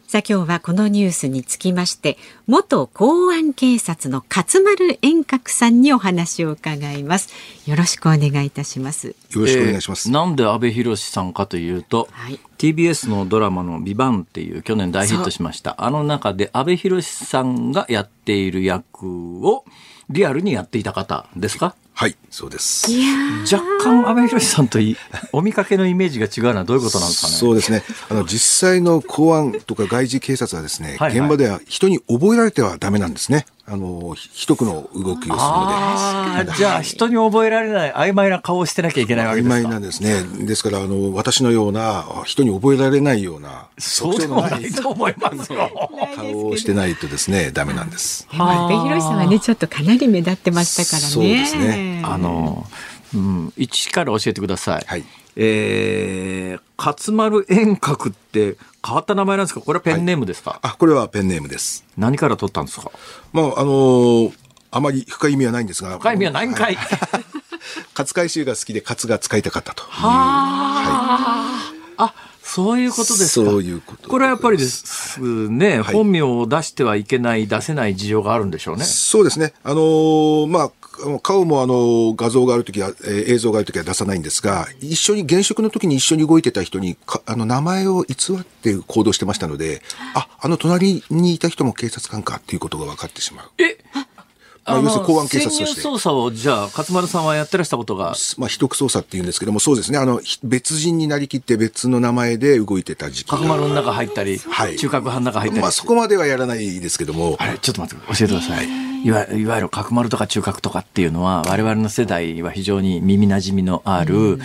[0.07, 2.17] さあ今日はこのニュースにつきまして
[2.47, 7.29] 元公安警察の勝丸円覚さんにお話を伺います。
[7.69, 9.07] よろしくお願いいたします。
[9.07, 10.07] よろしくお願いします。
[10.07, 12.39] えーなんで阿部寛さんかというと、はい。
[12.57, 15.75] TBS のドラマの「ビバンっていう去年大ヒットしました。
[15.77, 19.65] あの中で阿部寛さんがやっている役を
[20.09, 21.75] リアルにやっていた方ですか？
[21.99, 22.91] はい、そうです。
[22.91, 23.07] いや
[23.51, 24.95] 若干阿部寛さんとい
[25.31, 27.33] お見かけのイメージが違うのはどういうことなんですかね？
[27.33, 27.81] そうですね。
[28.11, 33.47] あの、実際の公安とか外事警察はですね、はいはい現場では人に覚えられてはダメなんですね。
[33.69, 35.35] あの、ひ一区の動きをするので。
[35.35, 39.61] ああじゃあ人に覚えられない曖昧な顔をしてなきゃいけないわけ曖ですか？
[39.63, 40.45] 昧なんですね。
[40.45, 45.89] ですから、あの、私のような、人に覚えられないような、そうでもないと思いますよ。
[46.15, 48.27] 顔をしてないとですね、ダメなんです。
[48.31, 52.65] 阿部寛さんはねちょっとかなり目立ってましたからねそうですねあの、
[53.13, 54.85] うん、一から教えてください。
[54.87, 55.03] はい
[55.39, 59.61] えー、勝丸円覚って変わった名前なんですか？
[59.61, 61.85] これはペンネームですか、あ、これはペンネームです。
[61.95, 62.91] 何から取ったんですか？
[63.33, 64.31] まあ、あの、
[64.71, 65.97] あまり深い意味はないんですが。
[65.99, 66.75] 深い意味はないんかい。
[66.75, 66.87] は
[67.95, 69.87] 勝海舟が好きで、勝が使いたかったという。
[71.99, 73.49] あ、そういうことですか。
[73.49, 78.85] そういうことでこれはやっぱりですね、はい本名を出してはいけない、出せない事情があるんでしょうね。
[78.85, 79.53] そうですね。
[79.63, 80.71] あのーまあ、
[81.21, 89.81] 顔もあの画像があるときは、えー映像があるときは出さないんですが、一緒に現職の時に一緒に動いてた人にかあの名前を偽って行動してましたので、
[90.15, 93.49] あ、あの隣にいた人も警察官かっていうことが分かってしまう。
[93.57, 93.77] え？
[94.67, 95.81] まあ要するに公安警察として。
[95.81, 98.15] 潜入捜査をじゃあ勝丸さんはやってらしたことが。
[98.37, 99.97] まあ、秘匿捜査っていうんですけども、そうですね。
[99.97, 103.29] あの、ひ別人になりきって別の名前で動いてた時期。
[103.29, 104.77] 角丸の中入ったり、はい。
[104.77, 108.67] 中核班の中入ったり、まあ、そこまではやらないですけども、あれちょっと待って教えてください、
[109.03, 114.39] い、わいわゆる角丸とか中核とかっていうのは我々の世代は非常に耳なじみのある、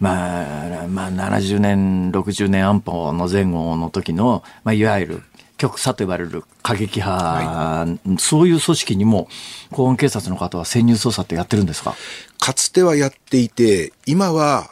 [0.00, 5.22] まあ、まあ70年60年安保の前後の時の、まあ、いわゆる
[5.56, 7.86] 極左と呼ばれる過激派、
[8.18, 9.28] そういう組織にも
[9.72, 11.94] 公安警察の方は潜入捜査ってやってるんですか？
[12.38, 14.68] かつてはやっていて、今は、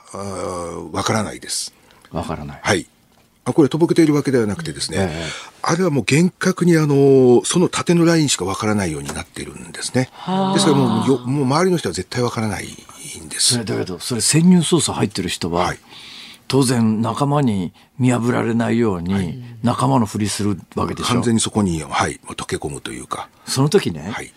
[0.93, 1.73] わからないです。
[2.13, 2.61] わからない。
[2.63, 2.87] はい。
[3.47, 10.11] あこれ、とぼけているわけではなくてですね、ええあれはもう厳格にあの、その縦のラインしかわからないようになっているんですね。
[10.55, 13.65] ですからもうよ、もう周りの人は絶対わからないんです。
[13.65, 15.79] だけどそれ潜入捜査入ってる人は、はい
[16.49, 23.29] 当然仲間に見破られないように仲間のふりするわけでしょ、完全にそこに、はい、溶け込むというか。
[23.47, 24.33] その時ね、はい。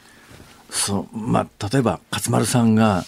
[0.70, 3.06] そうまあ、例えば勝丸さんが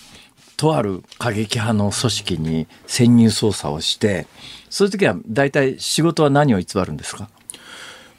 [0.56, 4.28] とある過激派の組織に潜入捜査をして
[4.70, 7.30] そういう時は大体仕事は何を偽るんですか？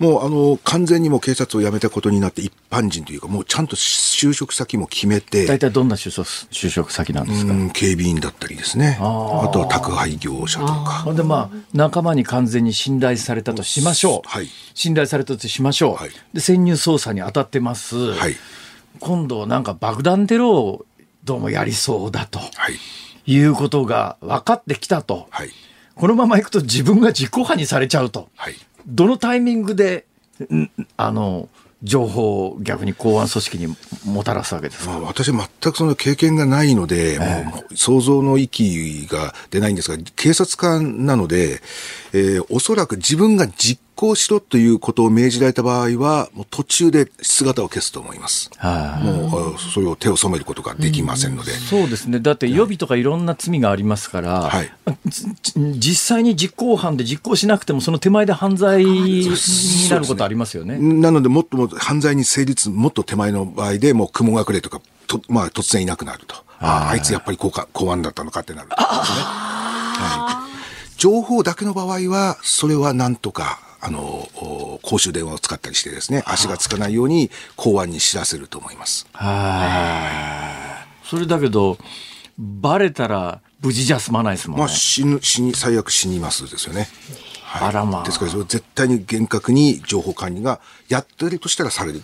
[0.01, 8.97] もう、あの、完全にもう警察を辞めたことになって一般人というか、もうちゃんと就職先も決めて、大体どんな就職就職先なんですか、うん、警備員だったりですね。
[8.99, 11.03] あとは宅配業者とか。
[11.05, 18.37] ほんでまあ仲間に完全に信頼されたとしましょう、はい信頼されたとしましょう、はいで潜入捜査に当たってます、はい。
[19.01, 20.87] 今度なんか爆弾テロを
[21.25, 22.79] どうもやりそうだとはい。
[23.27, 25.51] いうことが分かってきたと、はい。
[25.95, 28.55] このままいくと自分が実行犯にされちゃうと、はい。
[28.90, 30.07] どのタイミングで
[30.55, 30.70] ん。
[30.96, 31.48] あの
[31.83, 41.62] 情報を逆に公安組織にもたらすわけですか、まあ、私は全くその経験がないので、もう想像の域が出ないんですが、警察官なので、
[42.12, 48.51] えーおそらく自分が実行しろということを命じられた場合は、もう途中で姿を消すと思います。
[48.57, 51.53] はいもう、あそれを手を染めることができませんので。
[51.53, 52.19] そうですね。
[52.19, 54.71] だって予備とかいろんな罪がありますから、はい
[55.05, 55.27] じ
[55.79, 59.29] 実際に実行犯で実行しなくてもその手前で犯罪に
[59.91, 60.79] なることありますよね。
[60.79, 66.37] なので、もっとも犯罪に成立、もっと手前の場合でもう雲隠れとか、とまあ、突然いなくなると。
[66.63, 68.87] あああいつやっぱり公か公安だったのかってなるんですね。
[68.87, 70.51] はい。
[70.99, 79.07] 情報だけの場合は、それはなんとか、あの、お公衆電話を使ったりしてですね、足がつかないように公安に知らせると思います。
[79.12, 81.07] はい。
[81.07, 81.79] それだけど、
[82.38, 84.64] バレたら無事じゃ済まないですもんね。
[84.64, 86.88] まあ、死ぬ、死に、最悪死にますですよね。
[87.43, 92.03] はいあらまあですから、絶対に厳格に情報管理が、やってるとしたらされる、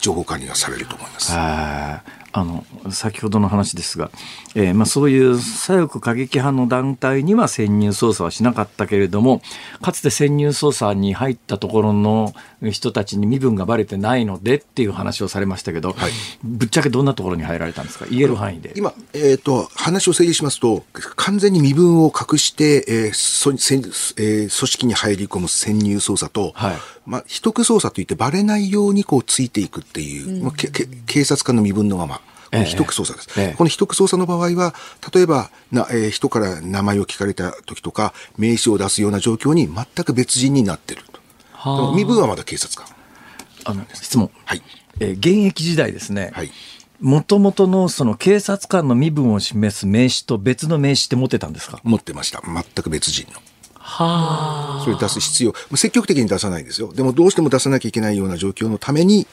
[0.00, 1.32] 情報管理がされると思います。
[1.32, 4.10] はいあの先ほどの話ですが、
[4.54, 9.42] えーまあ、そういう左翼過激派の団体には潜入捜査はしなかったけれども
[9.82, 12.32] かつて潜入捜査に入ったところの
[12.70, 16.12] 人たちに身分がばれてないのでっていう話をされましたけど、はい。
[16.44, 18.06] ぶっちゃけどんなところに入られたんですか？
[18.08, 18.72] 言える範囲で。
[18.76, 20.84] 今、えっ、と、話を整理しますと、
[21.16, 23.62] 完全に身分を隠して、えーそえー
[24.16, 32.20] 組織に入り込む潜入捜査と、はいまあ、秘匿捜査といってバレないようにこうついていくっていう、まあけけ警察官の身分のまま。
[32.52, 34.74] この秘匿捜査です、ええこの秘匿捜査の場合は、
[35.14, 41.02] 例えばな、えー人から名前を聞かれた時とか、名刺を出すような状況に全く別人になってる
[41.64, 41.94] と。
[41.94, 42.94] 身分はまだ警察官。
[43.64, 44.62] あの質問、はい。
[45.00, 46.50] えー現役時代ですね、はい。
[47.00, 52.42] もともとのその警察官の身分を示す名刺と別の名刺って持ってたんですか持ってました。
[52.46, 53.40] 全く別人の。
[53.94, 56.92] はあそれ出す必要、積極的に出さないんですよ。
[56.92, 59.26] でもどうしても出さなきゃいけないような状況のために、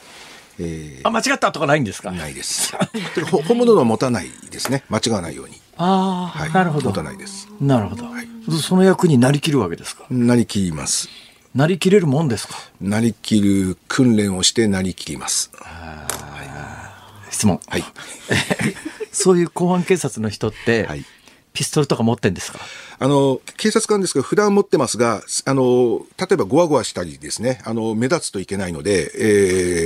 [0.58, 2.10] えあ間違ったとかないんですか？
[2.10, 2.74] ー、ないです。
[3.48, 4.84] 本物のは持たないですね。
[4.90, 5.54] 間違わないように。
[5.78, 6.52] ああ、はい。
[6.52, 7.48] なるほど持たないです。
[7.60, 8.04] なるほど、
[8.58, 10.04] その役になりきるわけですか？
[10.10, 11.08] なりきります。
[11.54, 12.54] なりきれるもんですか？
[12.80, 15.50] なりきる訓練をしてなりきります。
[17.30, 17.84] 質問はい。
[19.12, 21.04] そういう公安警察の人って、はい
[21.52, 22.58] ピストルとか持ってんですか？
[22.98, 29.10] あの、警察官ですが、普段持ってますが、あの、例えばゴワゴワしたりですね、あの、目立つといけないので、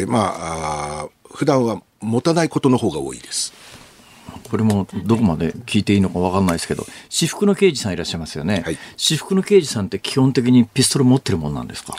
[0.01, 3.53] えー、まあ普段は持たないことの方が多いです。
[4.51, 8.79] これもどこまで聞いていいのか分かんないですけど私服の刑事さんいらっしゃいますよね、はい。
[8.97, 11.95] 私服の刑事さんって基本的にピストル持ってるもんなんですか？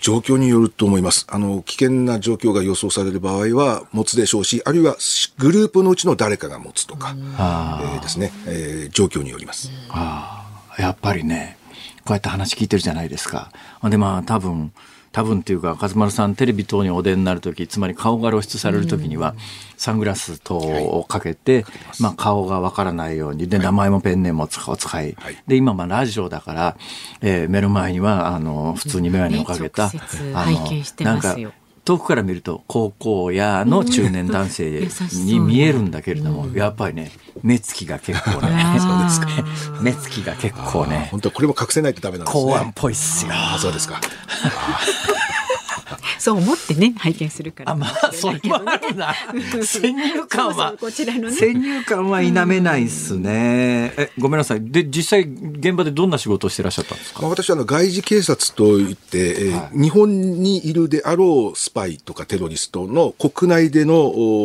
[0.00, 1.26] 状況によると思います。
[1.28, 4.96] あの、危険な状況が予想される場合は持つでしょうし、あるいは
[5.38, 9.70] グループのうちの誰かが持つとか、えーですね、えー状況によります。
[9.90, 11.58] ああやっぱりね
[12.04, 13.52] こうやって話聞いてるじゃないですか。
[13.84, 14.72] でまあ多分
[15.12, 19.34] 多分っていうか勝丸さんテレビ等にお出になる時つまり顔が露出される時には、
[19.80, 21.64] サングラス等をかけて、
[22.00, 24.60] まあ、顔がわからないようにで、名前もペンネームを使
[25.02, 25.42] い、はい。
[25.46, 26.76] で今まあラジオだから、
[27.22, 29.90] えー目の前にはあの普通に眼鏡をかけた、あ
[30.50, 30.68] の
[31.00, 31.34] なんか
[31.82, 37.10] 遠くから見ると高校やの中年男性に見えるんだけれども、やっぱりね
[37.42, 39.28] 目つきが結構ねそうですか。
[39.80, 41.08] 目つきが結構ね。
[41.10, 42.44] 本当はこれも隠せないとダメなんですね。
[42.44, 43.32] 公安っぽいっすよ。
[43.34, 43.98] あそうですか。
[46.20, 49.14] そう思ってね拝見するからあまあそれもあるな。
[49.64, 53.92] 先入観は先入観は否めないっすね。
[53.96, 54.60] えごめんなさい。
[54.62, 57.22] で実際現場でどんな仕事をしてらっしゃったんですか？
[57.22, 63.94] まあ、私はあの外事警察といって、えー日本にいるであろうスパイとかテロリストの国内での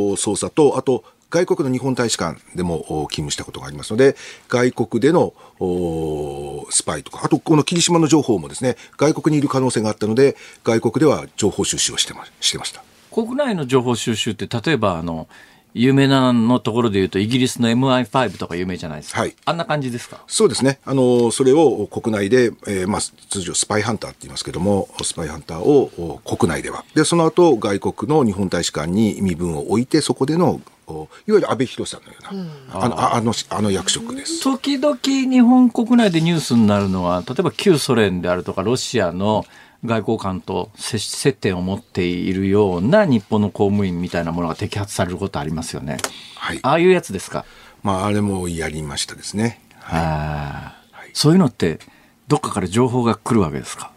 [0.10, 4.16] お捜査と、あと外国の日本大使館でもお勤務したことがありますので、
[4.48, 12.84] 外国でのおスパイとか、あとこの霧島の情報もですね、外国にいる可能性があったので、外国では情報収集をしてましてました。
[13.12, 15.28] 国内の情報収集って例えばあの
[15.74, 19.20] 有名なのところで言うと、イギリスの MI5 とか有名じゃないですか。
[19.20, 20.22] はいあんな感じですか？
[20.28, 20.80] そうですね。
[20.86, 26.86] あの、それを国内で、えーまあ、通常スパイハンターって言いますけども、スパイハンターをお国内では。
[26.94, 32.30] で、その後、外国の日本大使館に身分を置いて、そこでの、おいわゆる安倍博さんのような、
[32.74, 34.42] あの、ああの、あの役職です。
[34.44, 39.46] 時々日本国内でニュースになるのは、例えば旧ソ連であるとか、ロシアの
[39.84, 45.98] 外交官と接接点を持っているような日本の公務員みたいなものが摘発されることありますよね。
[46.36, 46.60] はい。
[46.64, 47.46] ああいうやつですか？
[47.84, 49.62] まあ、あれもやりましたですね。
[49.84, 51.80] ああそういうのって、
[52.28, 53.92] どっかから情報が来るわけですか？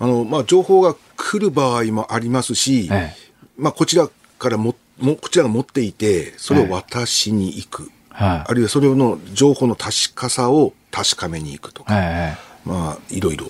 [0.00, 3.16] あの、まあ、情報が来る場合もありますし、ええ
[3.58, 4.08] まあ、こちら
[4.38, 7.90] からも、も、こちらが持っていて、それを渡しに行く。
[8.10, 8.44] はい。
[8.48, 13.46] あるいはそれの情報の確かさを確かめに行くとか、ええまあ、いろいろ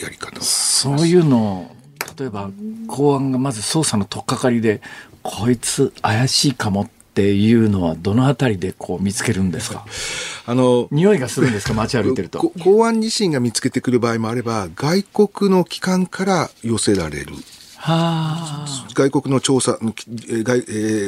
[0.00, 0.42] やり方を。
[0.42, 1.76] そういうのを
[2.18, 2.50] 例えば
[2.86, 4.80] 公安がまず捜査の取っかかりで
[5.22, 9.84] こいつ怪しいかもっていうのはどのあたりでこう見つけるんですか？
[10.46, 11.74] あの、匂いがするんですか？
[11.74, 12.38] 街歩いてると。
[12.38, 17.34] こ公安自身が見つけてくる場合もあれば、外国の機関から寄せられる。
[17.78, 18.66] はあ。
[18.94, 20.62] 外国の調査、えー外え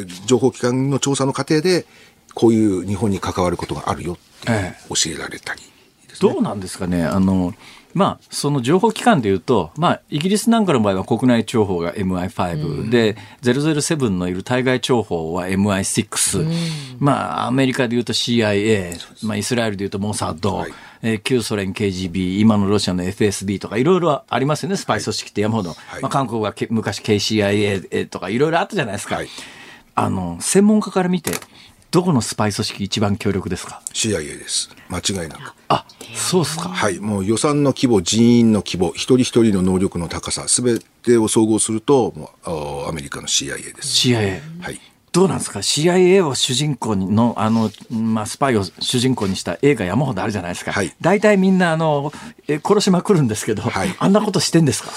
[0.06, 1.86] ー情報機関の調査の過程で、
[2.34, 5.60] こういう日本に関わることがあるよってえ教えられたり
[6.08, 6.32] ですね。
[6.32, 7.04] どうなんですかね。
[7.04, 7.52] あの
[7.92, 20.72] まあ、その情報機関でいうと、まあ、イギリスなんかの場合は国内情報が MI5、で、007のいる対外情報は MI6、まあ、アメリカでいうと CIA、まあ、イスラエルでいうとモサド、はい。
[21.02, 25.70] えー旧ソ連 KGB、今のロシアの FSB とかいろいろありますよね、スパイ組織って山ほど。
[25.70, 25.74] い。
[26.02, 29.16] まあ、韓国はけ昔 KCIA えーとかいろいろあったじゃないですか。
[29.16, 29.28] はい。
[29.94, 31.32] あの、専門家から見て、
[31.90, 34.70] どこのスパイ組織一番強力ですか？CIA です。
[34.88, 35.54] 間違いなく。
[35.68, 35.84] あ、
[36.14, 36.68] そうですか。
[36.68, 37.00] はい。
[37.00, 43.88] もう予算の規模、人員の規模、一人一人の能力の高さ、すべてを総合すると、もうあアメリカの CIA です。
[44.08, 44.40] CIA。
[44.60, 44.80] はい。
[45.12, 50.70] どうなんですか？CIA を主人公にの、あの、まあ、スパイを主人公にした映画山ほどあるじゃないですか。
[50.72, 50.94] はい。
[51.00, 52.12] 大体みんな、あの、
[52.46, 53.94] え殺しまくるんですけど、はい。
[53.98, 54.90] あんなことしてんですか？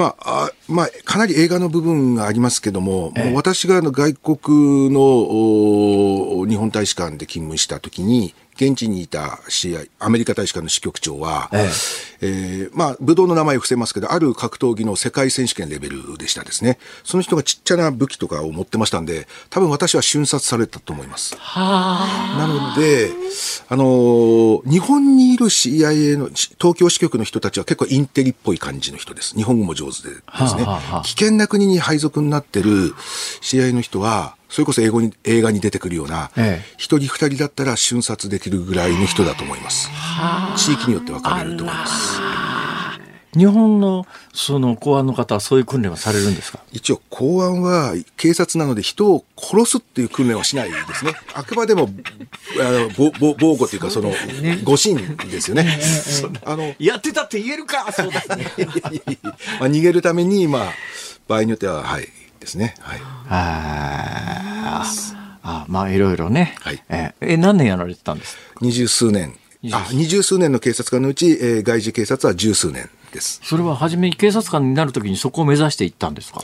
[0.00, 11.70] まあ、あまあ、かなり映画の部分がありますけども、もう私があの外国のお日本大使館で勤務した時に、現地にいた CI、アメリカ大使館の支局長は、え
[12.20, 16.78] えーまあ、武道の名前を伏せますけど、ある格闘技の世界選手権レベルでしたですね。
[17.04, 21.36] その人がちっちゃな武器とかを持ってましたんで、多分私は瞬殺されたと思います。
[21.54, 23.10] なので、
[23.68, 24.36] あのー
[24.66, 29.34] 日本にいる CIA のし東京支局の人たちは結構インテリっぽい感じの人です。
[29.34, 30.62] 日本語も上手でですね。
[30.64, 32.94] はあはあはあ危険な国に配属になってる
[33.42, 39.88] CIA の人は、それこそ英語に映画に出てくるようなええ、一、人二人だったら瞬殺できるぐらいの人だと思います。
[40.56, 42.20] 地域によって分かれると思います。
[43.36, 46.60] 日本のその公安の方はそういう訓練はされるんですか？
[46.72, 51.12] 一応公安は警察なので人を殺すっていう訓練はしないですね。
[51.34, 51.90] あくまでも、
[52.58, 54.10] あの、ぼぼ防護というか、その、
[54.64, 54.96] 護身
[55.30, 55.78] ですよね。
[56.46, 58.46] あの、やってたって言えるかそうですね。
[59.60, 60.72] まあ、逃げるために、まあ、
[61.28, 62.08] 場合によっては、はい、
[62.46, 62.74] ですね。
[62.80, 63.00] はい。
[63.28, 66.54] あーあ、まあいろいろね。
[66.60, 68.36] はいええ、何年やられてたんです？
[68.36, 69.36] か二十数年。
[69.72, 73.40] あ、二十数年の警察官のうち、えー外事警察は十数年です。
[73.42, 76.42] それは初めに警察官になるときにそこを目指していったんですか？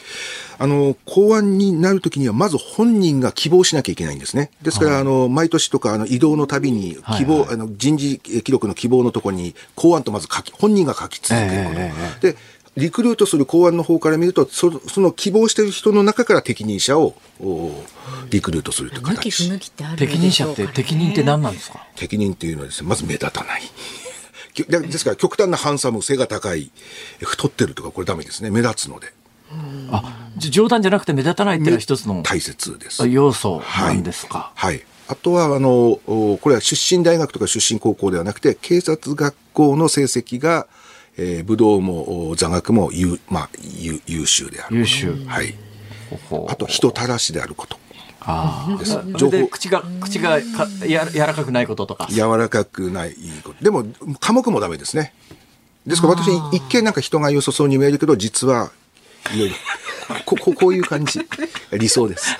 [0.59, 4.50] あの、公安になるときには、まず本人が希望しなきゃいけないんですね。
[4.62, 11.76] ですから、あの、毎年とか、あの、移動のたびに、希望、あの、人事記録の希望のところに、公安とまず書き、本人が書き続けること。
[11.80, 11.92] え
[12.32, 12.36] で、
[12.77, 17.70] リクルートする公安の方から見ると、そその希望している人の中から適任者を、お
[18.31, 19.51] リクルートするという向き不形。
[19.51, 21.87] 向きってある適任者って適任って何なんですか？
[21.97, 23.62] 適任っていうのはですね、まず目立たない。
[24.55, 26.70] きでですから、極端なハンサム、背が高い、
[27.20, 28.51] 太ってるとか、これダメですね。
[28.51, 29.12] 目立つので。
[29.91, 33.03] あ、じ冗談じゃなくて目立たないっていうのは一つの大切です。
[33.03, 34.51] あ要素なんですか？
[34.55, 34.83] はい。
[35.09, 40.66] あとは、あの、おこれは出身大学とか出身高校ではなくて、警察学校の成績が、
[41.19, 44.77] えー武道もお座学も優,、まあ、優優秀である。
[44.79, 45.15] 優秀。
[45.27, 45.55] はい。
[46.29, 47.79] ほほあと、人たらしであること。
[48.25, 52.07] あです情報、口が、口がかや柔らかくないこととか。
[52.11, 53.65] 柔らかくないこと。
[53.65, 53.85] でも、
[54.21, 55.13] 科目もダメですね。
[55.87, 58.71] ですから私、一見なんか人が良さそうに見えるけど、実は、
[59.35, 59.55] いろいろ、
[60.25, 61.21] こ、ここういう感じ。
[61.73, 62.37] 理想です。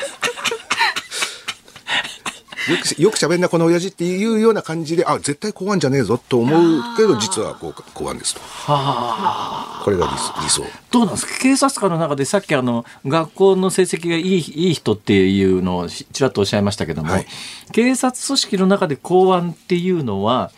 [2.71, 7.75] よく、よく喋んなこの親父っていうような感じで、あ、絶対公安じゃねえぞと思うけど、実は公
[8.09, 8.41] 安ですと。
[8.41, 10.65] これが理想理想。
[10.91, 11.39] どうなんですか？
[11.41, 17.27] 警察官の中でさっきあの学校の成績がいいいい人っていうのをちちらっとおっしゃいましたけども、はい
[17.73, 20.51] 警察組織の中で公安っていうのは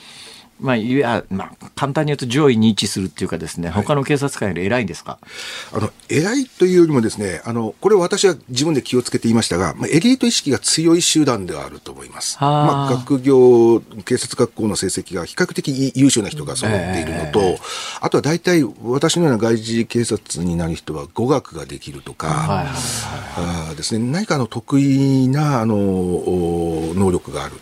[0.61, 5.19] まあ、いや、まあ、簡単に言うと上位に位置するっていうかですね、他の警察官より偉いんですか、
[5.73, 12.39] あの、偉いというよりもですね、あの、これ私は自分で気をつけて言いましたが、まあ、エリート意識が強い集団ではあると思います。
[12.39, 12.67] はあ。
[12.67, 17.59] まあ、学業、警察学校の成績が比較的優秀な人が揃っているのと、
[18.01, 22.67] あとは大体私のような外事警察になる人は語学ができるとか、はいはい。
[23.37, 27.57] あーですね、何かあの得意な、あの、お能力がある、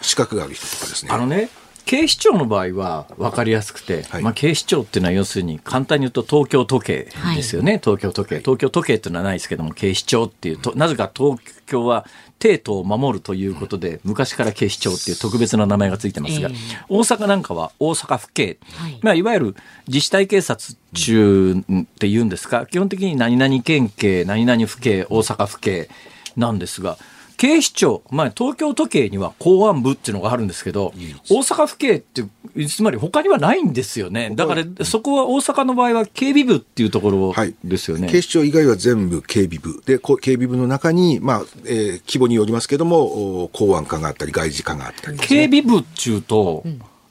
[0.00, 1.10] 資格がある人とかですね。
[1.12, 1.50] あのね、
[1.84, 4.22] 警視庁の場合は分かりやすくて、はい。
[4.22, 8.38] まあ、警視庁っていうのは要するに簡単に言うと東京都警ですよね、東京都警。
[8.38, 12.06] 東京都警っていうのはないですけども警視庁っていうとなぜか東京は
[12.38, 16.56] 帝都を守るということで昔から警視庁っていう特別な名前がついてますが、ええ。
[16.88, 18.98] 大阪なんかは大阪府警、はいい。
[19.02, 19.56] まあ、いわゆる
[19.86, 25.88] 自治体警察中っていうんですか基本的に何々県警何々府警大阪府警
[26.36, 26.96] なんですが
[27.40, 30.92] 警視庁、まあ、東京都警には公安部っていうのがあるんですけど、
[31.30, 32.22] 大阪府警って、
[32.68, 34.30] つまり他にはないんですよね。
[34.34, 37.54] だから、そこは大阪の場合は警備部っていうところはい。
[37.64, 38.08] ですよね。
[38.08, 39.82] 警視庁以外は全部警備部。
[39.86, 46.62] で、こ警備部の中に、まあえー規模によりますけども、お公安課があったり、外事課があったりですね、警備部っちゅうと、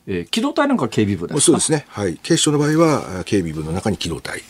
[0.05, 4.43] えー機動隊なんか警備部ですかそうですね、はい、警視庁の場合は、あ警備部の中に機動隊が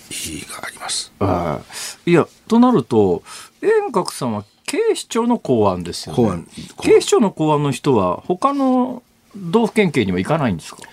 [0.67, 1.13] あります。
[1.19, 2.11] あー。
[2.11, 3.23] いや、となると、
[3.61, 6.23] 遠隔さんは警視庁の公安ですよね。
[6.23, 6.47] 公安
[6.81, 9.01] 警視庁の公安の人は、他の
[9.35, 10.83] 道府県警には行かないんですか？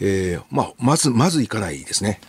[0.00, 2.20] えーまあ、まず、まず行かないですね。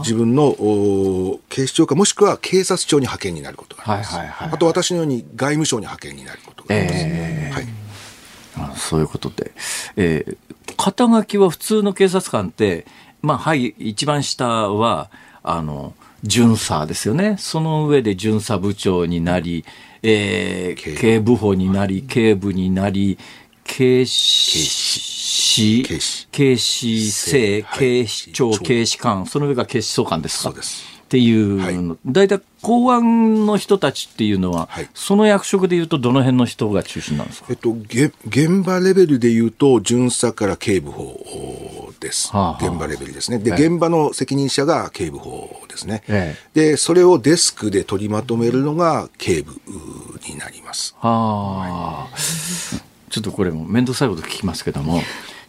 [0.00, 4.16] 自分のお警視庁か、もしくは警察庁に派遣になることがあります。
[4.16, 6.96] はいはいはいあと私のように外務省に派遣になることがあります。
[7.00, 7.66] えはい
[8.56, 9.52] あそういうことで、
[9.96, 10.36] えー
[10.76, 12.86] 肩書きは普通の警察官って、
[13.20, 15.10] まあ、はい、一番下は、
[15.42, 17.36] あの、巡査ですよね。
[17.38, 19.64] その上で巡査部長になり、
[20.02, 21.36] えー警部。
[21.36, 23.18] 補になり、警部になり、
[23.64, 26.28] 警視、警視。
[26.30, 27.78] 警視正、はい。
[27.78, 28.60] 警視庁、庁。
[28.64, 30.42] 警視監、その上が警視総監ですか？
[30.44, 37.46] そうですっていうの、大体公安の人たちっていうのは、はいその役職でいうとどの辺の人が中心なんですか？
[37.48, 42.30] えっと、げ現場レベルで言うと、巡査から警部補です。
[42.30, 43.38] はあはあ現場レベルですね。
[43.38, 46.02] で、ええ現場の責任者が警部補ですね。
[46.08, 49.58] えで、それをデスクで取りまとめるのが警部
[50.28, 50.94] になります。
[51.00, 52.16] はあ、
[53.08, 55.00] ちょっとこれも面倒くさいこと聞きますけども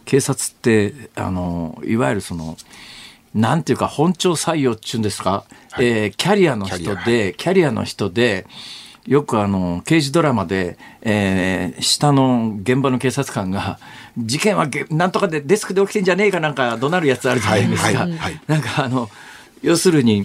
[0.06, 2.56] 警察ってあのいわゆるその
[3.34, 5.44] なんていうか本庁採用っちゅうんですか、
[5.78, 8.46] えーキャリアの人でキャリアの人で
[9.06, 13.78] よくあの刑事ドラマで、えー下の現場の警察官が
[14.18, 17.86] 事件はげなんとかでデスクで起きてんじゃねえかなんか怒鳴るやつあるじゃないですか。
[17.88, 18.40] はいはいはい。
[18.46, 19.08] なんかあの
[19.62, 20.24] 要するに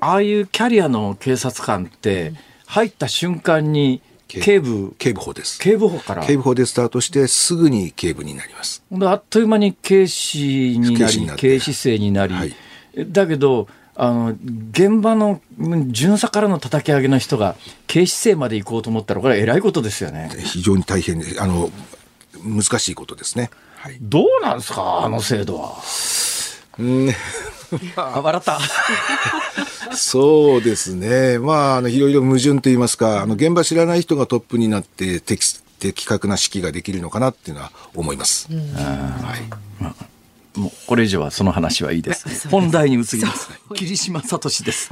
[0.00, 2.32] ああいうキャリアの警察官って
[2.66, 5.58] 入った瞬間に警部警部補です。
[5.58, 8.82] 警部補から警部補でスタートして、すぐに警部になります。
[9.02, 12.54] あっという間に警視になり警視になって警視正になり、はい
[12.96, 14.36] だけどあの
[14.70, 17.56] 現場のうん巡査からの叩き上げの人が
[17.86, 20.30] 警視正まで行こうと思ったらこれは偉いことですよね。
[20.38, 21.70] 非常に大変で、あの、
[22.42, 23.50] 難しいことですね。
[23.76, 23.96] はい。
[24.00, 25.76] どうなんですかあの制度は。
[26.78, 27.10] うん
[27.96, 28.60] あ笑った。
[29.96, 31.38] そうですね。
[31.38, 35.40] まあ、あの、いろいろ矛盾と言いますか、あの、現場知らない人がトップになって、的
[35.78, 38.48] 的確な指揮ができるのかなっていうのは思います。
[38.50, 40.15] はい。
[40.56, 42.48] もうこれ以上はその話はいいです。
[42.48, 43.50] 本題に移ります。
[43.74, 44.90] 霧島聡です。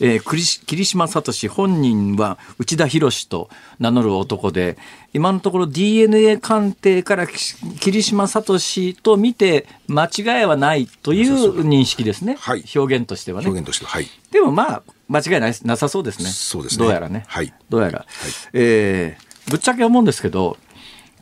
[0.00, 4.78] えー霧島聡本人は内田博と名乗る男で、
[5.12, 7.36] 今のところ DNA 鑑定からき
[7.80, 8.58] 霧島聡
[9.02, 12.36] と見て間違いはないという認識ですね。
[12.38, 13.46] はい表現としてはね。
[13.46, 14.06] 表現としては、はい。
[14.30, 16.28] でもまあ、間違いないなさそうですね。
[16.30, 17.24] そうですねどうやらね。
[17.26, 18.06] はいどうやら。
[18.52, 20.56] えーぶっちゃけ思うんですけど、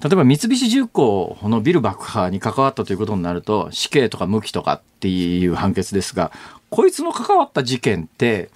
[0.03, 6.31] 例えば三菱重工のビル爆破に関わったということになると、死刑とか無期とかっていう判決ですが、
[6.71, 8.51] こいつの関わった事件って、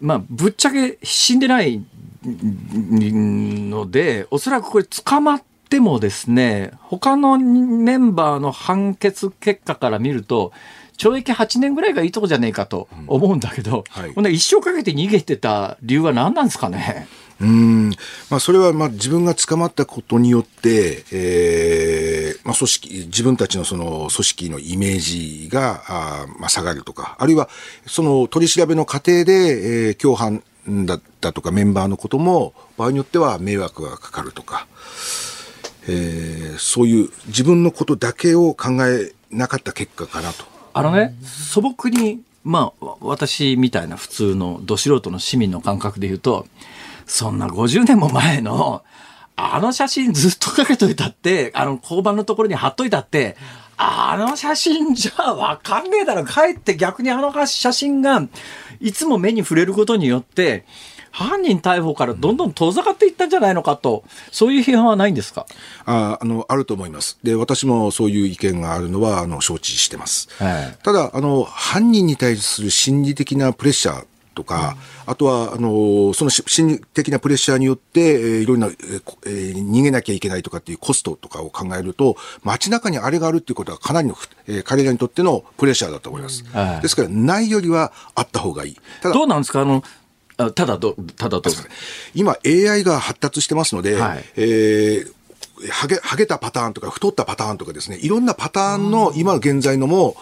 [0.00, 1.82] まあ、ぶっちゃけ死んでない
[2.24, 10.52] ので、おそらくこれ捕まってもですね、他のメンバーの判決結果から見ると、
[10.96, 17.08] 懲役8年ぐらいがいいとこじゃねえかと思うんだけど、はいほんで一生かけて逃げてた理由は何なんですかね？
[17.40, 17.90] うん。
[18.30, 27.48] まあ、それは、まあ、自分が捕まったことによって、えーまあ、組織、自分たちのその組織のイメージが、あーまあ、下がるとか、あるいは、
[27.86, 30.44] その取り調べの過程で、えー共犯
[30.86, 34.68] だったとかメンバーのことも、場合によっては迷惑がかかるとか、
[35.88, 40.53] えーそういう自分のことだけを考えなかった結果かなと。
[40.74, 46.46] あのね、素朴に、まあ、わ私みたいな普通のど素人の市民の感覚で言うと、
[47.06, 48.82] そんな50年も前の、
[49.36, 53.36] あの写真ずっとかけといたって、あの交番のところに貼っといたって、
[53.76, 56.24] あの写真じゃわかんねえだろ。
[56.24, 58.26] かえって逆にあの写真が、
[58.80, 60.64] いつも目に触れることによって、
[61.14, 64.02] 犯人逮捕からどんどん遠ざかっていったんじゃないのかと、
[64.32, 65.46] そういう批判はないんですか？
[65.86, 67.18] ああの、あると思います。
[67.22, 70.28] で、私もそういう意見があるのは、あの、承知してます。
[70.42, 84.16] はい、ただ、あの、犯人に対する心理的なプレッシャー、とか、うん、あとは、あの、その心理的なプレッシャーによって、えー、いろんな、えー、逃げなきゃいけないとかっていうコストとかを考えると、街中にあれがあるっていうことはかなりの、
[84.48, 86.44] えー、彼らにとってのプレッシャーだと思います。
[86.44, 88.76] うんですから、ないよりはあった方がいい。
[89.02, 89.60] ただどうなんですか？
[89.60, 89.84] あの、
[90.36, 91.50] あただど、ただど
[92.14, 95.13] 今 AI が発達してますので、はい、えー
[95.70, 100.16] はげ、はげたパターンとか太ったパターンとかですね、いろんなパターンの今現在のも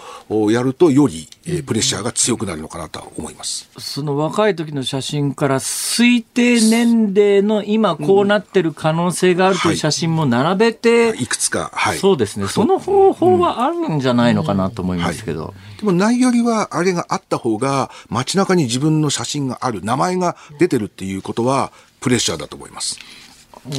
[0.50, 3.68] やるとより、えー、プレッシャーが強くなるのかなと思います。
[3.78, 11.98] その若い時の写真から推定年齢の今こうなってる可能性があるという写真も並べて、はい、いくつか、はい。
[11.98, 12.48] そうですね。
[12.48, 15.46] その方法はあるんじゃないのかなと思いますけど。
[15.46, 22.98] はい、でもないよりはあれがあった方が街中に自分の写真がある、名前が出てるっていうことはプレッシャーだと思います。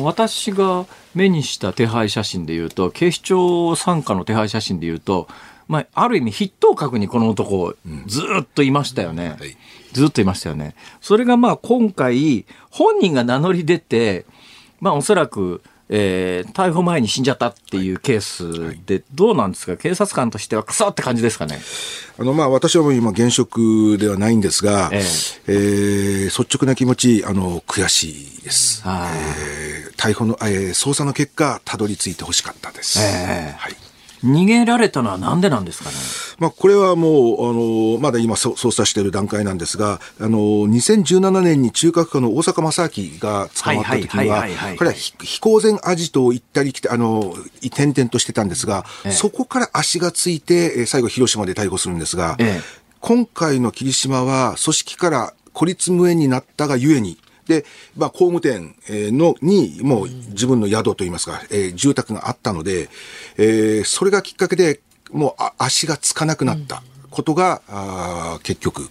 [0.01, 5.27] 私が目にした手配写真でいうと警視庁傘下の手配写真でいうと、
[5.67, 7.75] まあ、ある意味筆頭格にこの男
[8.05, 9.57] ずっといましたよね、うんはい、
[9.91, 10.75] ずっといましたよね。
[11.01, 14.25] それがまあ今回本人が名乗り出て
[14.79, 21.59] まあおそらくえー、逮捕前に死んじゃったっていうケースで、どうなんですか、警察官としては、くそって感じですかね？
[22.17, 28.09] あのまあ、私は今、現職ではないんですが、えー、えー、率直な気持ち、あの悔し
[28.39, 28.81] いです。
[28.85, 32.99] えー、逮捕の、えー、捜査の結果、たどり着いてほしかったです。
[32.99, 33.75] えー、はい
[34.23, 35.95] 逃げられたのはなんでなんですかね？
[36.39, 44.47] まあ、これはもう、あの、まだ今捜査している段階なんですが、あの、2017年に中核家の大阪正明が捕まった時には、
[44.77, 52.61] これは飛行前アジトを行ったり来て、あの、転々としてたんですが、ええ、そこから足がついて、最後広島で逮捕するんですが、え、
[52.99, 57.17] 今回の霧島は組織から孤立無縁になったがゆえに、
[57.47, 57.65] で、
[57.95, 62.89] まあ、工務店のに、もう自分の宿といいますか、えー、住宅があったので、
[63.37, 64.81] えー、それがきっかけで、
[65.11, 68.89] もう足がつかなくなったことが、あ結局、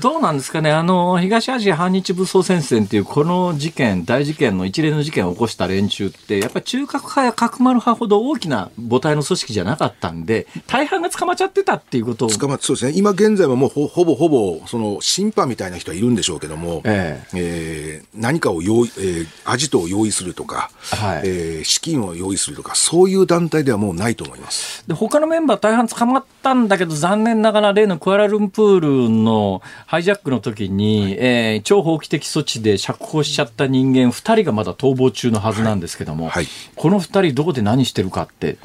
[0.00, 12.26] どうなんですかね、あの東アジア反日武装戦線っていうこの事件、大事件の一連の事件を起こした連中って、やっぱり中核派や角丸派ほど大きな母体の組織じゃなかったんで、大半が捕まっちゃってたっていうこと。
[12.26, 12.28] を。
[12.28, 21.22] 捕まそうですね、今現在はもうほぼほぼ、その審判みたいな人はいるんでしょうけども、えー、えー、何かを用意、えー、アジトを用意するとか、はい。
[21.24, 24.84] えー、資金を用意するとか、そういう団体ではもうないと思います。
[24.86, 38.58] で他のメンバー、大半捕まったんだけど、残念ながら例のクアラルンプールのハイジャックの時に、はい、えー、超法規的措置で釈放しちゃった人間2人がまだ逃亡中のはずなんですけども、はいはい、この2人どこで何してるかって。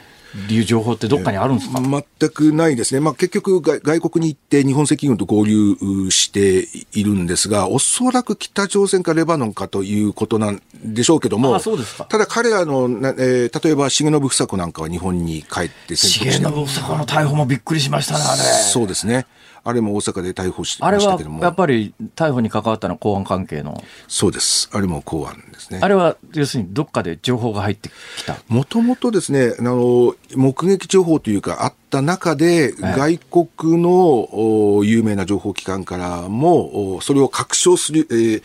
[0.50, 3.02] いう情報ってどっかにあるんですか、全くないですね。
[3.02, 5.76] まあ、結局外、外国に行って日本赤軍と合流
[6.10, 18.42] しているんですが、おそらく北朝鮮かレバノンかということなんでしょうけども、ただ彼らの、えー、例えば重信房子なんかは日本に帰って重信房子の逮捕もびっくりしましたね、あれ。
[18.42, 19.26] そうですね。
[19.64, 21.38] あれも大阪で逮捕してましたけども。
[21.38, 23.84] あれはやっぱり逮捕に関わったのは公安関係の？
[24.08, 24.70] そうです。
[24.74, 25.80] あれも公安ですね。
[25.82, 38.44] あれは要するにどっかで情報が入ってきたもともとですね、あの、目撃情報というかあった中で、外国の有名な情報機関からも、それを確証する、えー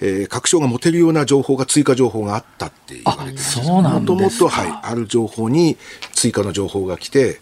[0.00, 5.76] えー、確証が持てるような情報が、追加情報があったって言われてそうなんですもともと、はい、ある情報に
[6.12, 7.40] 追加の情報が来て、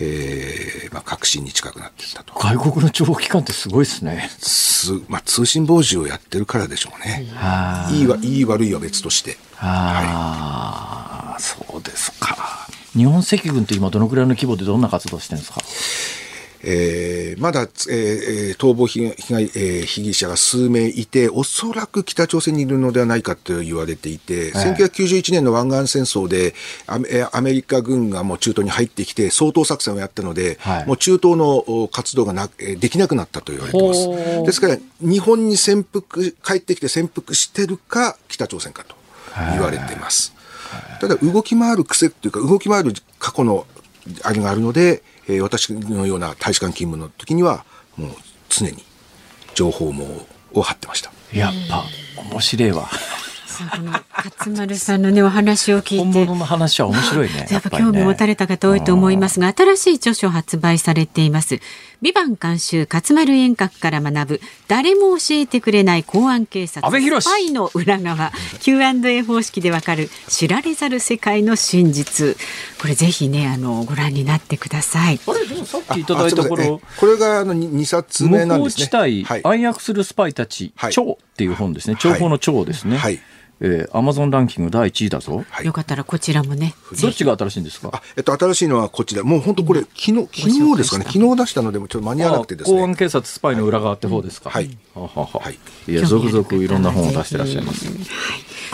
[0.00, 2.32] えーまあ、確信に近くなっていったと。
[2.38, 4.30] 外国の情報機関ってすごいですね。
[4.38, 7.26] す、まあ、通信傍受をやってるからでしょうね。
[7.92, 8.02] い。
[8.02, 9.36] いはいい悪いは別として。
[9.56, 12.66] はい、そうですか。
[12.96, 15.60] 日本赤軍って今どのくらいの規模でどんな活動してるんですか？
[16.62, 26.54] えー、まだ、えー、逃亡被害、えー、被疑者が数名いて、おそらく北朝鮮にいるのではないかと言われていて、はい、1991年の湾岸戦争で
[26.86, 34.08] アメリカ軍がもう中東に入ってきて、掃討作戦をやったので、はい、もう中東の活動がなできなくなったと言われています。
[34.44, 38.94] ですから、日本に潜伏、帰ってきて潜伏してるか、北朝鮮かと
[39.52, 40.34] 言われています。
[41.00, 43.66] ただ、動き回る癖というか、動き回る過去の
[44.22, 47.64] あれがあるので、えー、私のような大使館勤務の時には
[47.96, 48.10] もう
[48.48, 48.82] 常に
[49.54, 51.12] 情報網を張ってました。
[51.32, 51.84] やっぱ
[52.30, 52.88] 面白いわ。
[54.38, 56.04] 勝丸さんのねお話を聞いて。
[56.04, 57.46] 本物の話は面白いね。
[57.50, 61.60] やっぱ興味持たれた方多いと思いますが、新しい著書発売されています。
[62.02, 72.38] ビバン監修勝丸遠隔から学ぶ誰も教えてくれない公安警察パイの裏側 Q&A 方式でわかる知られざる世界の真実
[72.80, 78.86] これぜひねあのご覧になってくださいあれでもさっきいただいたこあすいませんのえこれがあの 2, 冊目無なんですね。
[78.86, 79.40] 法地帯、はい。
[79.44, 81.96] 暗躍するスパイたち、はい蝶っていう本ですね。
[82.00, 82.96] 情報の蝶ですね。
[82.96, 83.20] はい
[83.62, 85.44] えー、アマゾンランキング第1位だぞ。
[85.50, 87.90] はいよかったらこちらもねどっちが新しいんですか？
[87.92, 92.78] あ、えっと、新しいのはこっちで、もう本当これ、昨日、昨日ですかね、昨日出したのでもちょっと間に合わなくてですね。
[92.78, 94.48] 公安警察スパイの裏側って方ですか？
[94.48, 95.58] はいははははい
[95.92, 97.86] いや、続々いろんな本を出してらっしゃいます。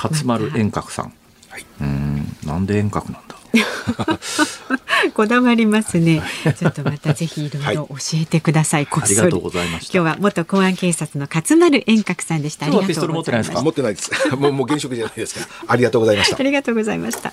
[0.01, 1.13] 勝丸遠隔さん。
[1.49, 3.36] はいうん、なんで遠隔なんだ？
[5.15, 6.23] こだわりますね。
[6.59, 8.87] ちょっとまたぜひいろいろ教えてください。
[8.87, 12.67] こっそりありがとうございました今日は元公安警察の勝丸遠隔さんでした。
[12.67, 14.37] ありが今日はピストルとうございまし持ってないですかあ持ってないです。
[14.37, 15.47] もう、もう現職じゃないですか。
[15.69, 16.43] ありがとうございましたた。
[16.43, 16.45] あ。
[16.47, 17.33] りがとうございました。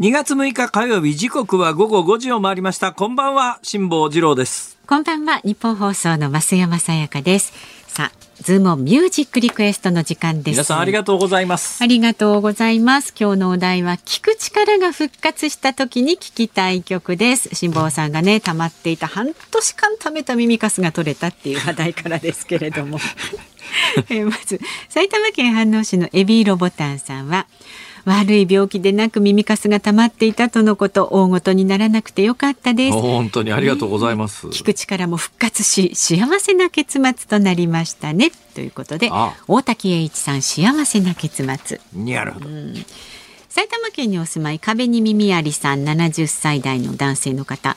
[0.00, 2.94] 2月6日火曜日時刻は午後5時を回りました。
[2.94, 4.78] こんばんは、辛坊治郎です。
[4.86, 7.52] こんばんは日本放送の増山さやかです
[7.86, 11.84] さあズームミュージックリクエストの時間です皆さんありがとうございます。
[11.84, 13.12] ありがとうございます。
[13.16, 17.54] 今日のお題は聞く力が復活した時に聞きたい曲です。
[17.54, 22.98] 辛坊さんがね、溜まっていた半年間貯めた耳かすが取れたっていう話題からですけれども。
[24.08, 27.46] えーまず、埼玉県飯能市のエビーロボタンさんは、
[28.04, 32.98] 悪い病気でなく耳かすが溜まっていたとのこと、大ごとにならなくてよかったです。
[32.98, 34.48] 本当にありがとうございます。
[34.48, 42.46] 聞く力も復活し幸せな結末となりましたねということであ大滝栄一さん幸せな結末なるほど。
[43.48, 47.76] 埼玉県にお住まい壁に耳ありさん70歳代の男性の方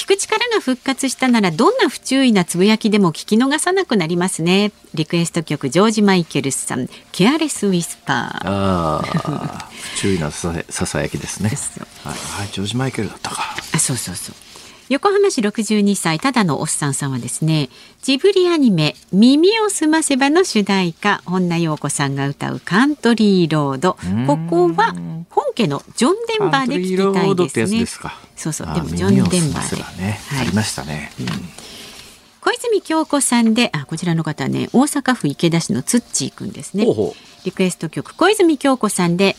[0.00, 4.72] 聞く力が復活したならどんな不注意なつぶやきでも聞き逃さなくなりますね。
[4.94, 8.48] リクエスト曲ジョージ・マイケルスさんケアレス・ウィスパー。
[8.48, 11.50] ああ、不注意なささやきですね。
[12.02, 13.54] はい、はい、ジョージマイケルだったか。
[13.74, 14.34] あそうそうそう
[14.90, 17.68] 横浜市62歳ただのおっさんさんはですね
[18.02, 24.92] ジブリアニメ「耳をすませば」の主題歌本名陽子さんが歌う「カントリーロード」ここは
[25.30, 27.80] 本家のジョン・デンバーで聞きたいですね。
[27.80, 28.18] ですか。
[28.34, 28.68] そうそう。
[28.68, 29.82] あでもジョン・デンバーで。
[29.82, 30.40] ばね、はい。
[30.40, 31.12] ありましたね。
[32.40, 36.84] 小泉京子さんであこちらの方はね大阪府池田市のツッチーくんですね。
[37.44, 39.36] リクエスト曲小泉京子さんで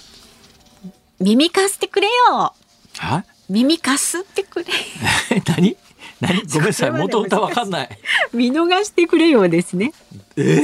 [1.20, 2.54] 「耳かすってくれよ。
[2.95, 3.06] う。
[3.06, 3.26] は？
[3.52, 4.66] 耳かすってくれ」
[5.45, 5.76] 何？
[6.22, 6.41] 何？
[6.47, 7.89] ごめんなさい、元歌わかんない。
[8.34, 9.91] 見逃してくれよですね
[10.38, 10.62] え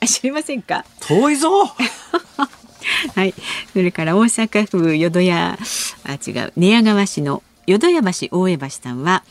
[0.00, 0.84] あ知りませんか？
[1.00, 1.50] 遠いぞ。
[3.14, 3.34] はい。
[3.72, 5.58] それから大阪府淀屋、
[6.04, 9.22] あ、違う、寝屋川市の淀屋橋大江橋さんは、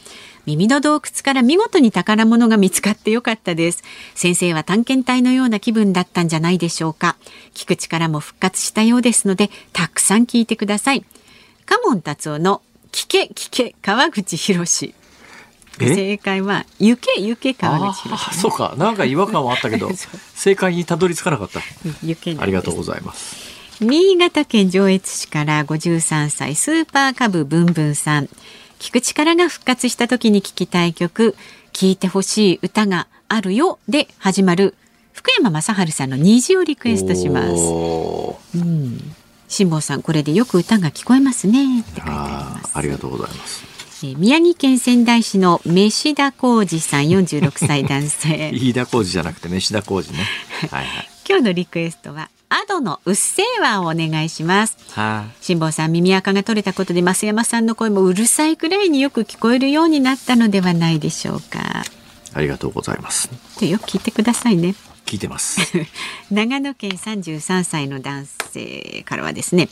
[0.45, 3.84] 耳の洞窟から見事に宝物が見つかってよかったです。
[4.16, 7.18] 先生は探検隊のような気分だったんじゃないでしょうか。
[7.54, 11.04] 聞く力も復活したようですので、たくさん聞いてください。
[11.66, 12.62] カモン達夫の
[12.92, 14.94] 聞け聞け川口博士。
[15.80, 15.96] え？
[15.96, 18.30] 正解は、行け行け川あ口博士。
[18.30, 19.89] あそうか、なんか違和感はあったけど
[20.36, 21.62] 正解にたどり着かなかった。
[22.04, 23.36] 行けありがとうございます。
[23.80, 28.30] 新潟県上越市から53歳スーパーカブブンブンさん。
[28.80, 31.36] 聞く力が復活した時に聞きたい曲。
[31.74, 33.80] 聞いてほしい歌があるよ。
[33.88, 34.76] で始まる
[35.14, 37.48] 福山雅治さんの虹をリクエストします。
[37.56, 39.20] おー
[39.52, 42.20] 辛坊さんこれでよく歌が聞こえますねって書いてありあ
[42.56, 43.64] ますーありがとうございます。
[44.04, 50.26] えー宮城県仙台市の飯田浩二さん46歳男性 飯田浩二じゃなくて飯田浩二ね。
[50.72, 51.10] はいはい。
[51.30, 55.45] 今日のリクエストはアドのうっせぇわをお願いしますはい。
[55.45, 61.84] 辛坊さん耳垢が取れたことで増山さんの声もうるさいくらいによく聞こえるようになったのではないでしょうか
[62.34, 63.30] ありがとうございます。
[63.60, 64.74] でよく聞いてくださいね。
[65.06, 65.62] 聞いてます。
[66.32, 69.70] 長野県33歳の男性からはですね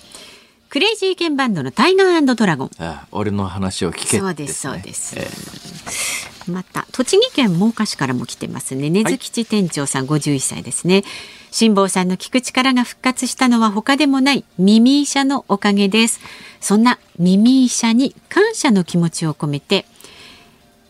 [0.70, 2.70] クレイジーケンバンドのタイガードラゴン。
[2.78, 5.16] あ俺の話を聞け、そうですそうです。
[5.18, 5.28] え
[6.52, 8.92] また栃木県真岡市からも来てますね。
[8.92, 11.04] 根津吉店長さん51歳ですね。
[11.52, 16.20] 辛坊さんの聞く力が復活したのは他でもない耳医者のおかげです。
[16.62, 19.86] そんな耳医者に感謝の気持ちを込めて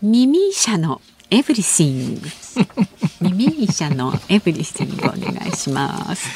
[0.02, 6.30] MISIA の Everything。MISIA の Everything お願いします。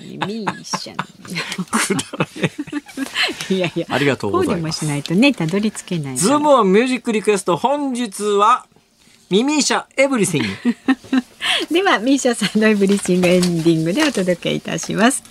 [0.00, 1.04] MISIA の。
[3.48, 4.84] いやいやありがとうございます。
[4.84, 6.16] しないとねたどり着けない。
[6.16, 8.66] ズームオンミュージックリクエスト本日は
[9.30, 10.48] 耳医者エブリシング。
[11.70, 15.22] では MISIA さんの Everything エンディングでお届けいたします。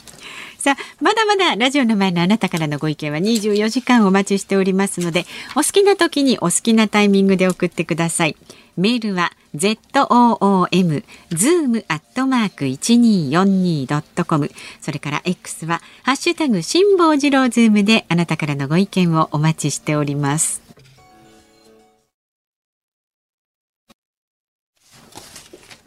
[0.57, 8.37] さあまだまだラジオの前のあなたからのご意見は24時間お待ちしておりますのでお好きな時にお好きなタイミングで送ってください。
[8.77, 9.77] メールは z
[10.09, 14.49] o o m zoom アットマーク一二四二ドットコム。
[14.81, 20.63] それから X はハッシュタグ辛坊治郎ズームであなたからのご意見をお待ちしております。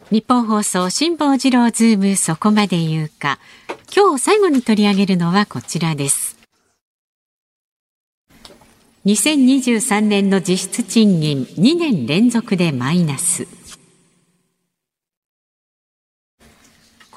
[0.09, 3.39] ニッポン放送辛坊治郎ズームそこまで言うか。
[3.93, 6.37] 今日最後に取り上げるのはこちらです。
[9.05, 13.56] 2023年の実質賃金2年連続でマイナス。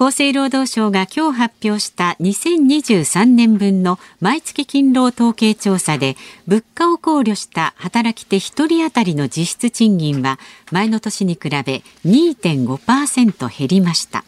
[0.02, 10.38] 厚生労働省が今日発表した2023年分の毎月勤労統計調査で物価を考慮した働き手1人当たりの実質賃金は
[10.72, 14.24] 前の年に比べ2.5%減りました。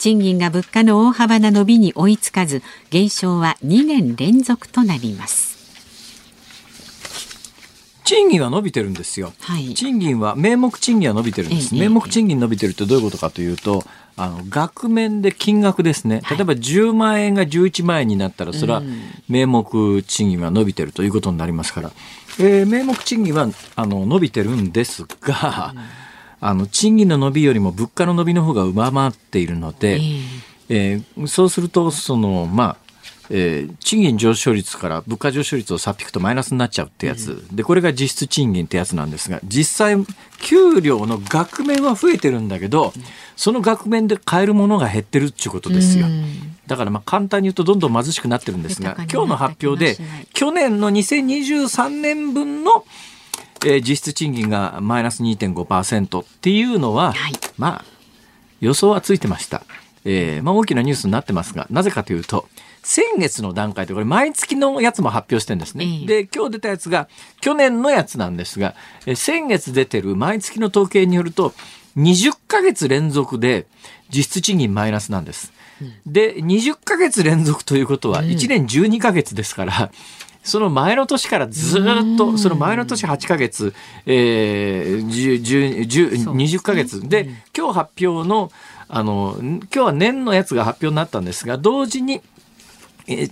[0.00, 2.60] 賃金が物価の大幅な伸びに追いつかず
[2.90, 5.53] 減少は2年連続となります。
[8.04, 9.32] 賃金は伸びてるんですよ。
[9.40, 9.74] はい。
[9.74, 11.74] 賃金は名目賃金は伸びてるんです。
[11.74, 11.80] ええ。
[11.80, 13.82] 名目賃金伸びてるってどういうことかというと、
[14.16, 16.22] あの額面で金額ですね。
[16.30, 18.82] 例えば10万円が11万円になったら、それは
[19.28, 21.90] 名目賃金は伸びてるということになりますから、
[22.38, 25.74] えー名目賃金はあの伸びてるんですが、
[26.40, 30.00] あの賃金の伸びよりも物価の伸びの方が上回っているので、
[30.68, 32.83] えーそうするとそのまあ
[33.30, 39.96] えー賃金上昇率から物価上昇率を差っ引くとマイナスになっちゃうってやつ、でこれが実質賃金ってやつなんですが実際
[40.40, 42.92] 給料の額面は増えてるんだけど
[43.36, 46.06] その額面で買えるものが減ってるっていうことですよ。
[46.66, 49.98] だからまあ簡単に言うとどんどん貧しくなってるんですが今日の発表で
[50.32, 52.84] 去年の2023年分の
[53.64, 57.32] えー実質賃金がマイナス2.5%っていうのは、はい。
[57.56, 57.84] まあ
[58.60, 59.62] 予想はついてました。
[60.06, 62.46] えーまあ、大きなニュースになってますがなぜかというと
[62.84, 65.84] 先月の段階でこれ毎月のやつも発表してるんですね。
[65.84, 66.06] ええ。
[66.06, 67.08] で今日出たやつが
[67.40, 68.74] 去年のやつなんですが、
[69.06, 71.54] えー先月出てる毎月の統計によると
[71.96, 73.66] 20ヶ月連続で
[74.10, 75.52] 実質賃金マイナスなんです。
[76.06, 79.90] で20ヶ月連続ということは1年12ヶ月ですから、
[80.44, 83.72] その前の年からずーっと、その前の年8ヶ月、
[84.04, 87.08] えー、10 10 10 20ヶ月。
[87.08, 88.52] で、今日発表の、
[88.88, 92.33] あの、今日は年のやつが発表になったんですが、同時に、えー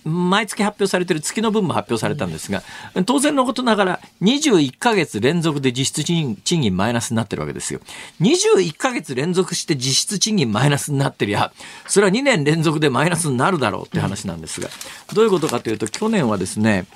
[0.04, 2.62] 毎月発表されている月の分も発表されたんですが、
[3.06, 7.80] 当然のことながら21ヶ月連続で実質賃金マイナスになってるわけですよ。
[8.20, 11.52] 21ヶ月連続して実質賃金マイナスになってりゃ、
[11.86, 14.68] それは2年連続でマイナスになるだろうって話なんですが、
[15.14, 16.86] どういうことかというと、去年はですね、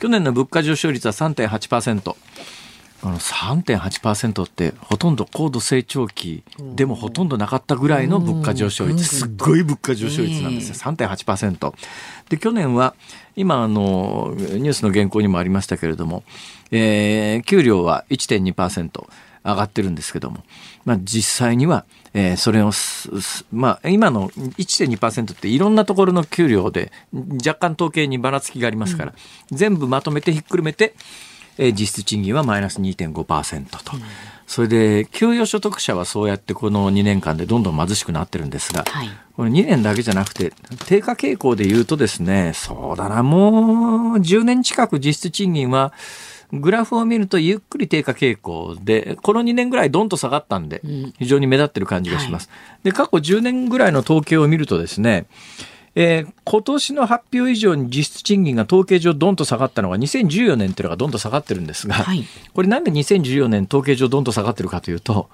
[0.00, 2.16] 去年の物価上昇率は3.8%。
[3.04, 6.42] あの3.8%ってほとんど高度成長期
[6.74, 9.04] でもほとんどなかったぐらいの物価上昇率。
[9.04, 10.74] すっごい物価上昇率なんですよ。
[10.74, 11.74] 3.8%
[12.30, 12.94] で去年は
[13.36, 16.24] 今あのニュースの原稿にもありましたけれども、
[16.70, 19.06] えー給料は1.2%
[19.44, 20.42] 上がってるんですけども、
[20.86, 21.84] まあ、実際には、
[22.14, 22.72] えーそれを
[23.52, 26.90] まあ、今の1.2%っていろんなところの給料で
[27.46, 29.14] 若干統計にばらつきがありますから、
[29.50, 30.94] 全部まとめてひっくるめて
[31.58, 33.92] えー実質賃金はマイナス2.5%と。
[34.46, 40.52] それで、給与所得者はそうやってこの2年間でどんどん貧しくなってるんですが、はいこの2年だけじゃなくて、
[40.86, 45.92] 低下傾向で言うとですね、そうだな、もう10年近く実質賃金は、
[46.52, 50.82] グラフを見るとゆっくり低下傾向で、この2年ぐらいドンと下がったんで、
[51.18, 52.48] 非常に目立ってる感じがします。
[52.84, 55.26] で、過去10年ぐらいの統計を見るとですね、
[55.94, 62.24] えー今年の発表以上に実質賃金が統計上どんと下がったのが2014年っていうのがどんと下がってるんですが、はい。
[62.52, 65.28] これなんで2014年統計上どんと下がってるかというと、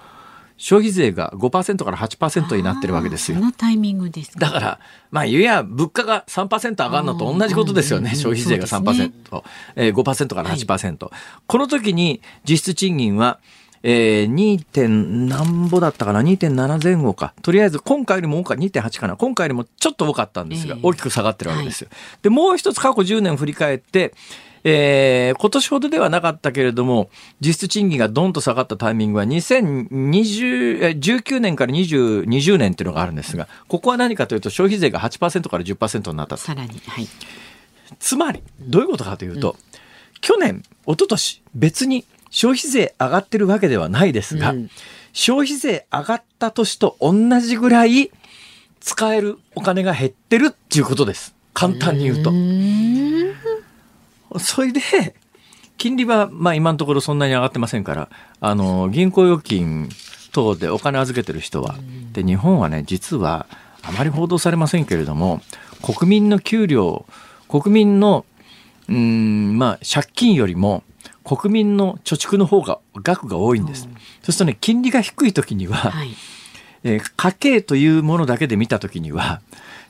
[0.60, 3.38] 消費税が5%から8%になってるわけですよ。
[3.38, 3.46] こ。
[3.46, 4.78] のタイミングですかだから、
[5.10, 8.10] まあ、言えや、物価が3%上がるのと同じことですよね。
[8.10, 9.42] うん消費税がそうです3%、
[9.76, 11.10] えー5%から8%、
[11.46, 13.40] この時に実質賃金は、
[13.82, 14.62] えー、2.
[14.62, 17.32] 点何ぼだったかな ?2.7 前後か。
[17.42, 19.16] とりあえず今回よりも多かった、2.8かな。
[19.16, 21.88] 今回よりもちょっと多かったんですが、ええ大きく下がってるわけですよ。
[22.22, 24.12] で、もう一つ過去10年振り返って、
[24.64, 27.08] えー今年ほどではなかったけれども、
[27.40, 36.42] 実質賃金がドンと下がったタイミングは2020、えー19年から20、20年っていうのがあるんですが、ここは何かというと消費税が8%から10%になったと。
[36.42, 36.80] さらに。
[36.86, 37.08] はい。
[37.98, 39.56] つまり、どういうことかというと、
[40.20, 44.70] 去年、一昨年別に消費税上がってるわけではないですが、うん
[45.12, 48.10] 消費税上がった年と同じぐらい
[48.80, 51.34] 使えるお金が減ってるっていうことです。
[51.52, 52.30] 簡単に言うと。
[54.38, 54.80] それで、
[55.76, 58.08] 金利は、まあ今のところそんなに上がってませんから、
[58.40, 59.88] あの、銀行預金
[60.32, 61.74] 等でお金預けてる人は、
[62.12, 63.46] で、日本はね、実は
[63.82, 65.42] あまり報道されませんけれども、
[65.82, 67.04] 国民の給料、
[67.48, 68.24] 国民の、
[68.88, 70.84] うーん、まあ借金よりも、
[71.36, 73.82] 国民の貯蓄の方が額が多いんです。
[73.82, 76.10] そうするとね、金利が低い時には、はい。
[76.82, 79.40] えー家計というものだけで見たときには、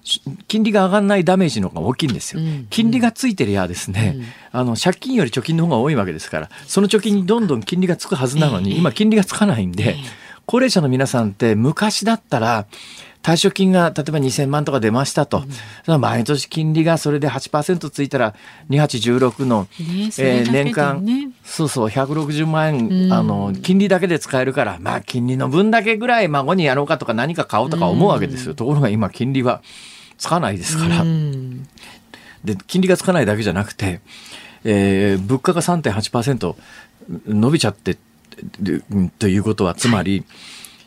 [0.03, 2.43] し金利が上がらないダメージの方が大きいんですよ。
[2.43, 4.16] うん金利がついてりゃですね、
[4.53, 9.97] あの、借金より貯金の方が多いわけですから、その貯金にどんどん金利がつくはずなのに、ええ今金利がつかないんで、
[10.47, 12.66] 高齢者の皆さんって昔だったら、
[13.22, 15.44] 退職金が例えば2000万とか出ましたと。
[15.84, 18.34] その毎年金利がそれで8%ついたら、
[18.70, 21.04] 2816の、ねそれだけでね年間、
[21.44, 28.54] そうそう、160万円、うんあの、金利だけで使えるから、まあ、金利の分だけぐらい孫にやろうかとか何か買おうとか思うわけですよ。
[28.54, 29.60] ところが今、金利は
[30.16, 31.02] つかないですから。
[31.02, 31.68] うん
[32.44, 34.00] で、金利がつかないだけじゃなくて、
[34.64, 36.54] えー物価が3.8%
[37.26, 37.98] 伸びちゃって、
[39.18, 40.24] ということは、つまり、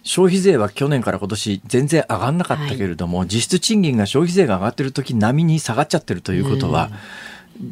[0.04, 6.91] 消費税は去年から今年全然上がんなかったけれども、実質賃金が消費税が上がってる時並みに下がっちゃってるということは、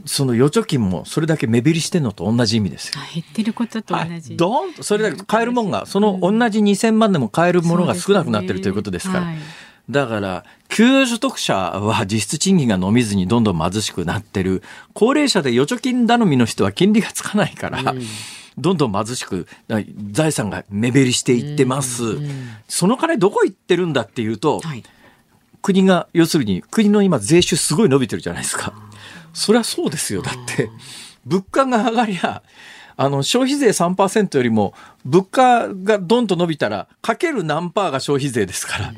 [0.05, 3.01] その預貯金もそれだけ目減りしてるのと同じ意味ですよ。
[3.13, 4.37] 減ってることと同はいじ。
[4.37, 9.25] ドーンとそれだけ買えるもんが、その同じ2000万でも買えるものが少なくなってるということですから。
[9.25, 9.37] はい
[9.89, 14.63] だから、給与所得者は実質賃金が伸びずにどんどん貧しくなってる。
[14.93, 17.93] 高齢者で預貯金頼みの人は金利がつかないから、
[18.57, 19.47] どんどん貧しく、
[20.11, 22.17] 財産が目減りしていってます。
[22.67, 24.83] その金どこ行ってるんだっていうと、はい。
[25.61, 28.73] 国が、要するに国の今税収すごい伸びてるじゃないですか。
[29.33, 30.21] そりゃそうですよ。
[30.21, 30.69] だって、
[31.25, 32.41] 物価が上がりゃ、
[32.97, 34.73] あの、消費税3%よりも、
[35.05, 38.93] 物価がどんと伸びたら、かける何パーが消費税ですから。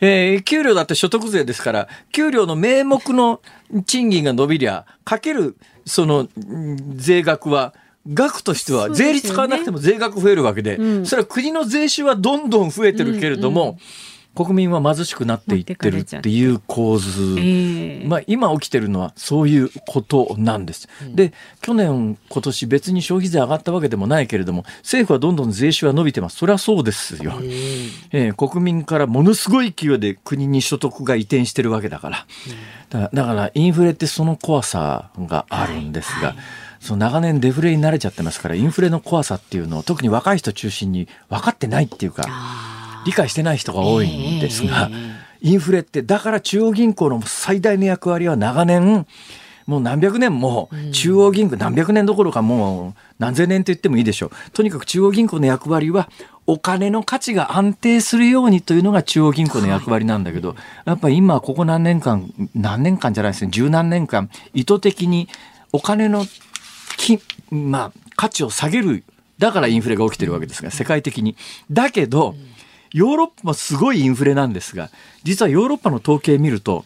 [0.00, 3.40] えー給料だって所得税ですから、給料の名目の
[3.86, 7.74] 賃金が伸びりゃ、かける、その、うん税額は、
[8.08, 13.78] 額としては、税率変わらなくても税額増えるわけで、それは国の税収はどんどん増えてるけれども、
[14.36, 17.36] 国民は貧しくなっていってるっていう構図。
[17.38, 18.06] ええ。
[18.06, 20.88] まあ、今起きてるのはそういうことなんです。
[21.14, 21.32] で
[21.62, 26.36] 去年今年別に消費税上がったわけでもないけれども政府はどんどん税収は伸びてます。
[26.36, 27.32] それはそうですよ、
[28.12, 32.26] えー国民からものすごい勢いで国に所得が移転してるわけだから。
[32.90, 36.36] だからだからインフレってその怖さがあるんですが、
[36.86, 42.24] その長年デフレに慣れちゃってますからインフレの怖さっていうのを特に若い人中心に分かってないっていうか
[43.04, 44.90] 理解してない人が多いんですが、
[45.40, 49.06] インフレってだから中央銀行の最大の役割は長年
[49.66, 54.30] もう何百年も中央銀行、何百年どころかもう何千年と言ってもいいでしょう。
[54.52, 56.08] とにかく中央銀行の役割は
[56.46, 65.28] お金の価値が安定するようにというのが中央銀行の役割なんだけど、やっぱり今ここ何年間何年間じゃないですね十何年間意図的に
[65.72, 66.24] お金の
[66.96, 67.20] き、
[67.50, 69.04] まあ、価値を下げる。
[69.38, 71.36] だからインフレが起きてるわけですが、世界的に。
[71.70, 72.34] だけど、
[72.92, 74.90] ヨーロッパもすごいインフレなんですが、
[75.22, 76.84] 実はヨーロッパの統計見ると、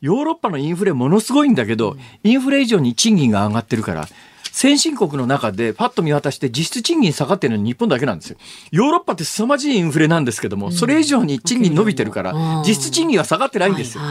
[0.00, 4.08] ヨーロッパのインフレものすごいんだけど、インフレ以上に賃金が上がってるから、
[4.52, 8.36] 先進国の中でパッと見渡して実質賃金下がってるのは日本だけなんですよ。
[8.70, 14.02] ヨーロッパって凄まじいインフレなんですけども、それ以上に賃金伸びてるからうん、実質賃金は下がってないんですよ。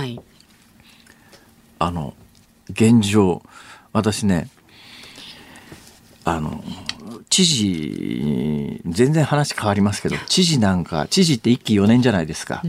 [1.79, 2.13] あの、
[2.69, 3.43] 現状、
[3.93, 4.49] 私ね、
[6.23, 6.63] あの、
[7.29, 12.61] 知事、全然話変わりますけど、知事なんか、知事って1期4年じゃないですか。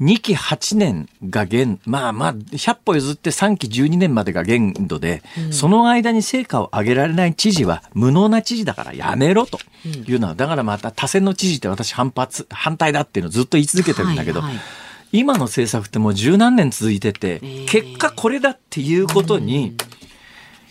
[0.00, 14.62] 2期8年が限、まあまあ、100歩譲って3期12年までが限度で、その間に成果を上げられない知事は無能な知事だからやめろというのは、だからまた多選の知事って私反発、反対だっていうのをずっと言い続けてるんだけど、はいはい。
[15.10, 19.74] 今の政策ってもう十何年続いてて、結果これだっていうことに、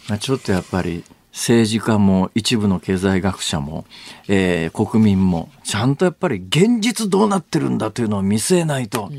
[0.07, 3.85] まあ、ちょっとやっぱり政治家も一部の経済学者も、
[4.27, 9.09] えー国民もちゃんとやっぱり現実どうなってるんだというのを見据えないと、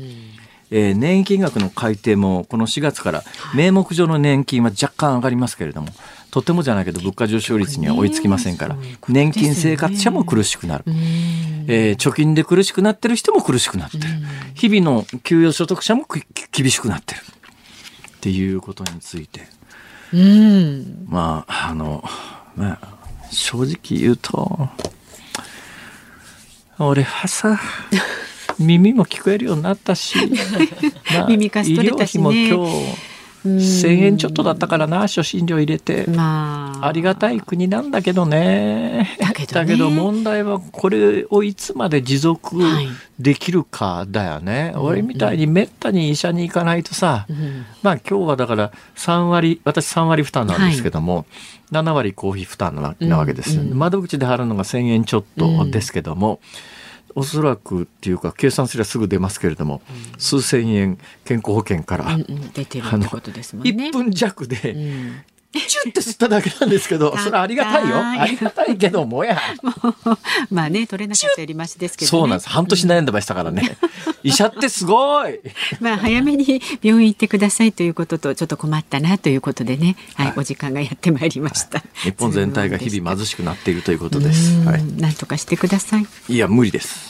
[0.71, 3.23] えー年金額の改定もこの4月から
[3.55, 5.87] 名目上の年金は若干上がりますけれども
[6.29, 14.03] とてもじゃないけど物価上昇率には追いつきませんから、年金生活者も苦しくなる、えー貯金で苦しくなってる人も苦しくなってる、
[14.53, 17.21] 日々の給与所得者もく厳しくなってる。
[17.21, 19.47] っていうことについて、
[20.13, 21.05] うん。
[21.07, 22.03] まああの、
[22.55, 22.99] まあ、
[23.31, 24.69] 正直言うと
[26.79, 27.59] 俺はさ
[28.57, 30.17] 耳も聞こえるようになったし、
[31.13, 33.08] ま耳かす取れたしね医療費も今日
[33.45, 36.05] 1000円ちょっとだったからな初診料入れて。
[36.09, 36.87] まあ。
[36.87, 39.17] ありがたい国なんだけどね。
[39.19, 42.87] だけどね問題はこれをいつまで持続はい
[43.19, 44.73] できるかだよね。
[44.77, 51.25] 俺みたいにめったに医者に行かないとさ、うんまあ今日はだから3割、私3割負担なんですけども、
[51.71, 56.39] 7割公費負担なわなわけです、うんうん窓口で払うのが1000円ちょっとですけども、
[57.15, 59.81] おそらくっていうか計算すればすぐ出ますけれども、
[60.17, 63.71] 数千円健康保険から、うんうん出てるってことですもんね。
[63.71, 65.15] 1分弱で、うん
[65.51, 67.97] チュッて吸っただけなんですけど、それはありがたいよ。
[67.97, 69.39] ありがたいけどもや。
[70.51, 72.09] まあね、取れなかったよりましですけどね。
[72.09, 72.49] そうなんです。
[72.49, 73.77] 半年悩んでましたからね。
[74.23, 75.39] 医者ってすごい。
[75.81, 81.83] まあ早めに病院行ってくださいということとちょっと困ったなということでね、はい、お時間がやってまいりました。
[82.03, 84.53] 日本全体が日々貧しくなっているということです。
[84.53, 84.83] うんはい。
[84.83, 86.05] なんとかしてください。
[86.27, 87.08] いや、無理です。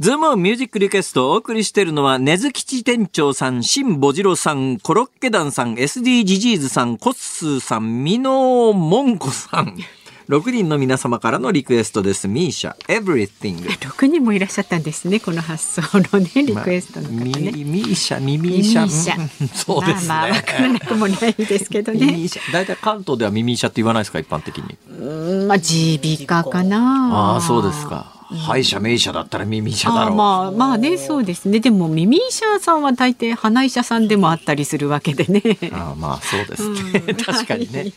[0.00, 9.76] ズームミュージックリクエストをお送りしているのは、根津吉店長さん、新ボジロさん、コロッケ団さん、SD ジジーズさん、コッスーさん、ミノーモンコさん。
[10.30, 12.28] 6人の皆様からのリクエストです。
[12.28, 13.62] ミーシャ、Everything。
[13.84, 17.52] 六人もいらっしゃったんですね、この発想のね、 リクエストの方ミね。
[17.52, 18.86] ミーシャ、ミミーシャ。
[18.86, 20.08] ミミーシャうん そうですね。
[20.08, 22.06] まあまあ、わからなくもないですけどミね。
[22.06, 22.52] ミーシャ。
[22.54, 24.78] 大体関東ではミミーシャって言わないですか、一般的に。
[24.88, 27.34] うんまあ、耳鼻科かな。
[27.34, 28.19] ああ、そうですか。
[28.30, 30.16] 歯医者、名医者だったらミミーシャだろう。
[30.16, 35.42] まあまあねそうですねでも耳医者さんは大抵鼻医者さんでもあったりするわけでね。
[35.72, 37.14] ああまあそうですね。
[37.24, 37.92] 確かにね。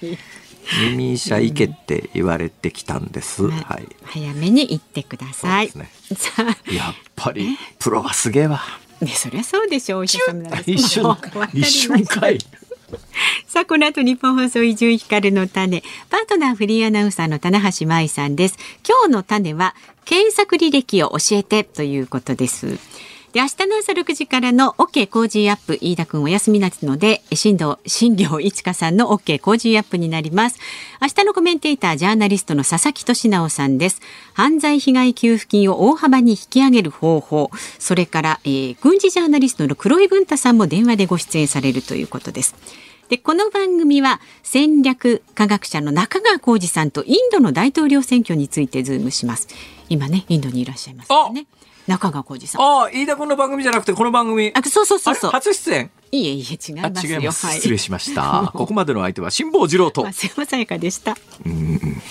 [0.81, 3.49] 耳医者行けって言われてきたんです。
[3.49, 3.87] はい。
[4.05, 5.69] 早めに行ってください。
[5.69, 8.61] そうでさあやっぱりプロはすげえわ。
[9.01, 11.17] ねそりゃそうでしょうお医者様なん一瞬
[11.53, 12.39] 一瞬かい。
[13.47, 18.57] さあこの後日本放送伊集院光の種パートナーフリーアナウンサーの棚橋舞さんです
[18.87, 19.75] 今日の種は
[20.05, 22.79] 検索履歴を教えてということです。
[23.33, 30.59] で明日の朝6時からの OK 工事アップ飯田君お休みなので新藤新業一華さんの OK 工事アップになります。
[31.01, 34.01] 明日のコメンテータージャーナリストの佐々木俊直さんです。
[34.33, 37.49] 犯罪被害給付金を大幅に引き上げる方法
[37.79, 42.53] それから、えー軍事ジャーナリストの黒井文太さんも電話でご出演されるということです。
[43.13, 49.47] でこの番組は戦略科学者の中川浩二さんとインドの大統領選挙についてズームします
[49.87, 51.45] 今ねインドにいらっしゃいますね
[51.85, 54.51] 中川浩二さんああ飯田君の番組じゃなくてこの番組。
[54.55, 55.91] あそうそうそうそう初出演？
[56.11, 57.45] いえいえ違いあますよ違います。
[57.45, 58.49] はい失礼しました。
[58.55, 60.03] ここまでの相手は辛坊治郎と。
[60.05, 61.15] 松山さやかでした？
[61.45, 62.01] うんうん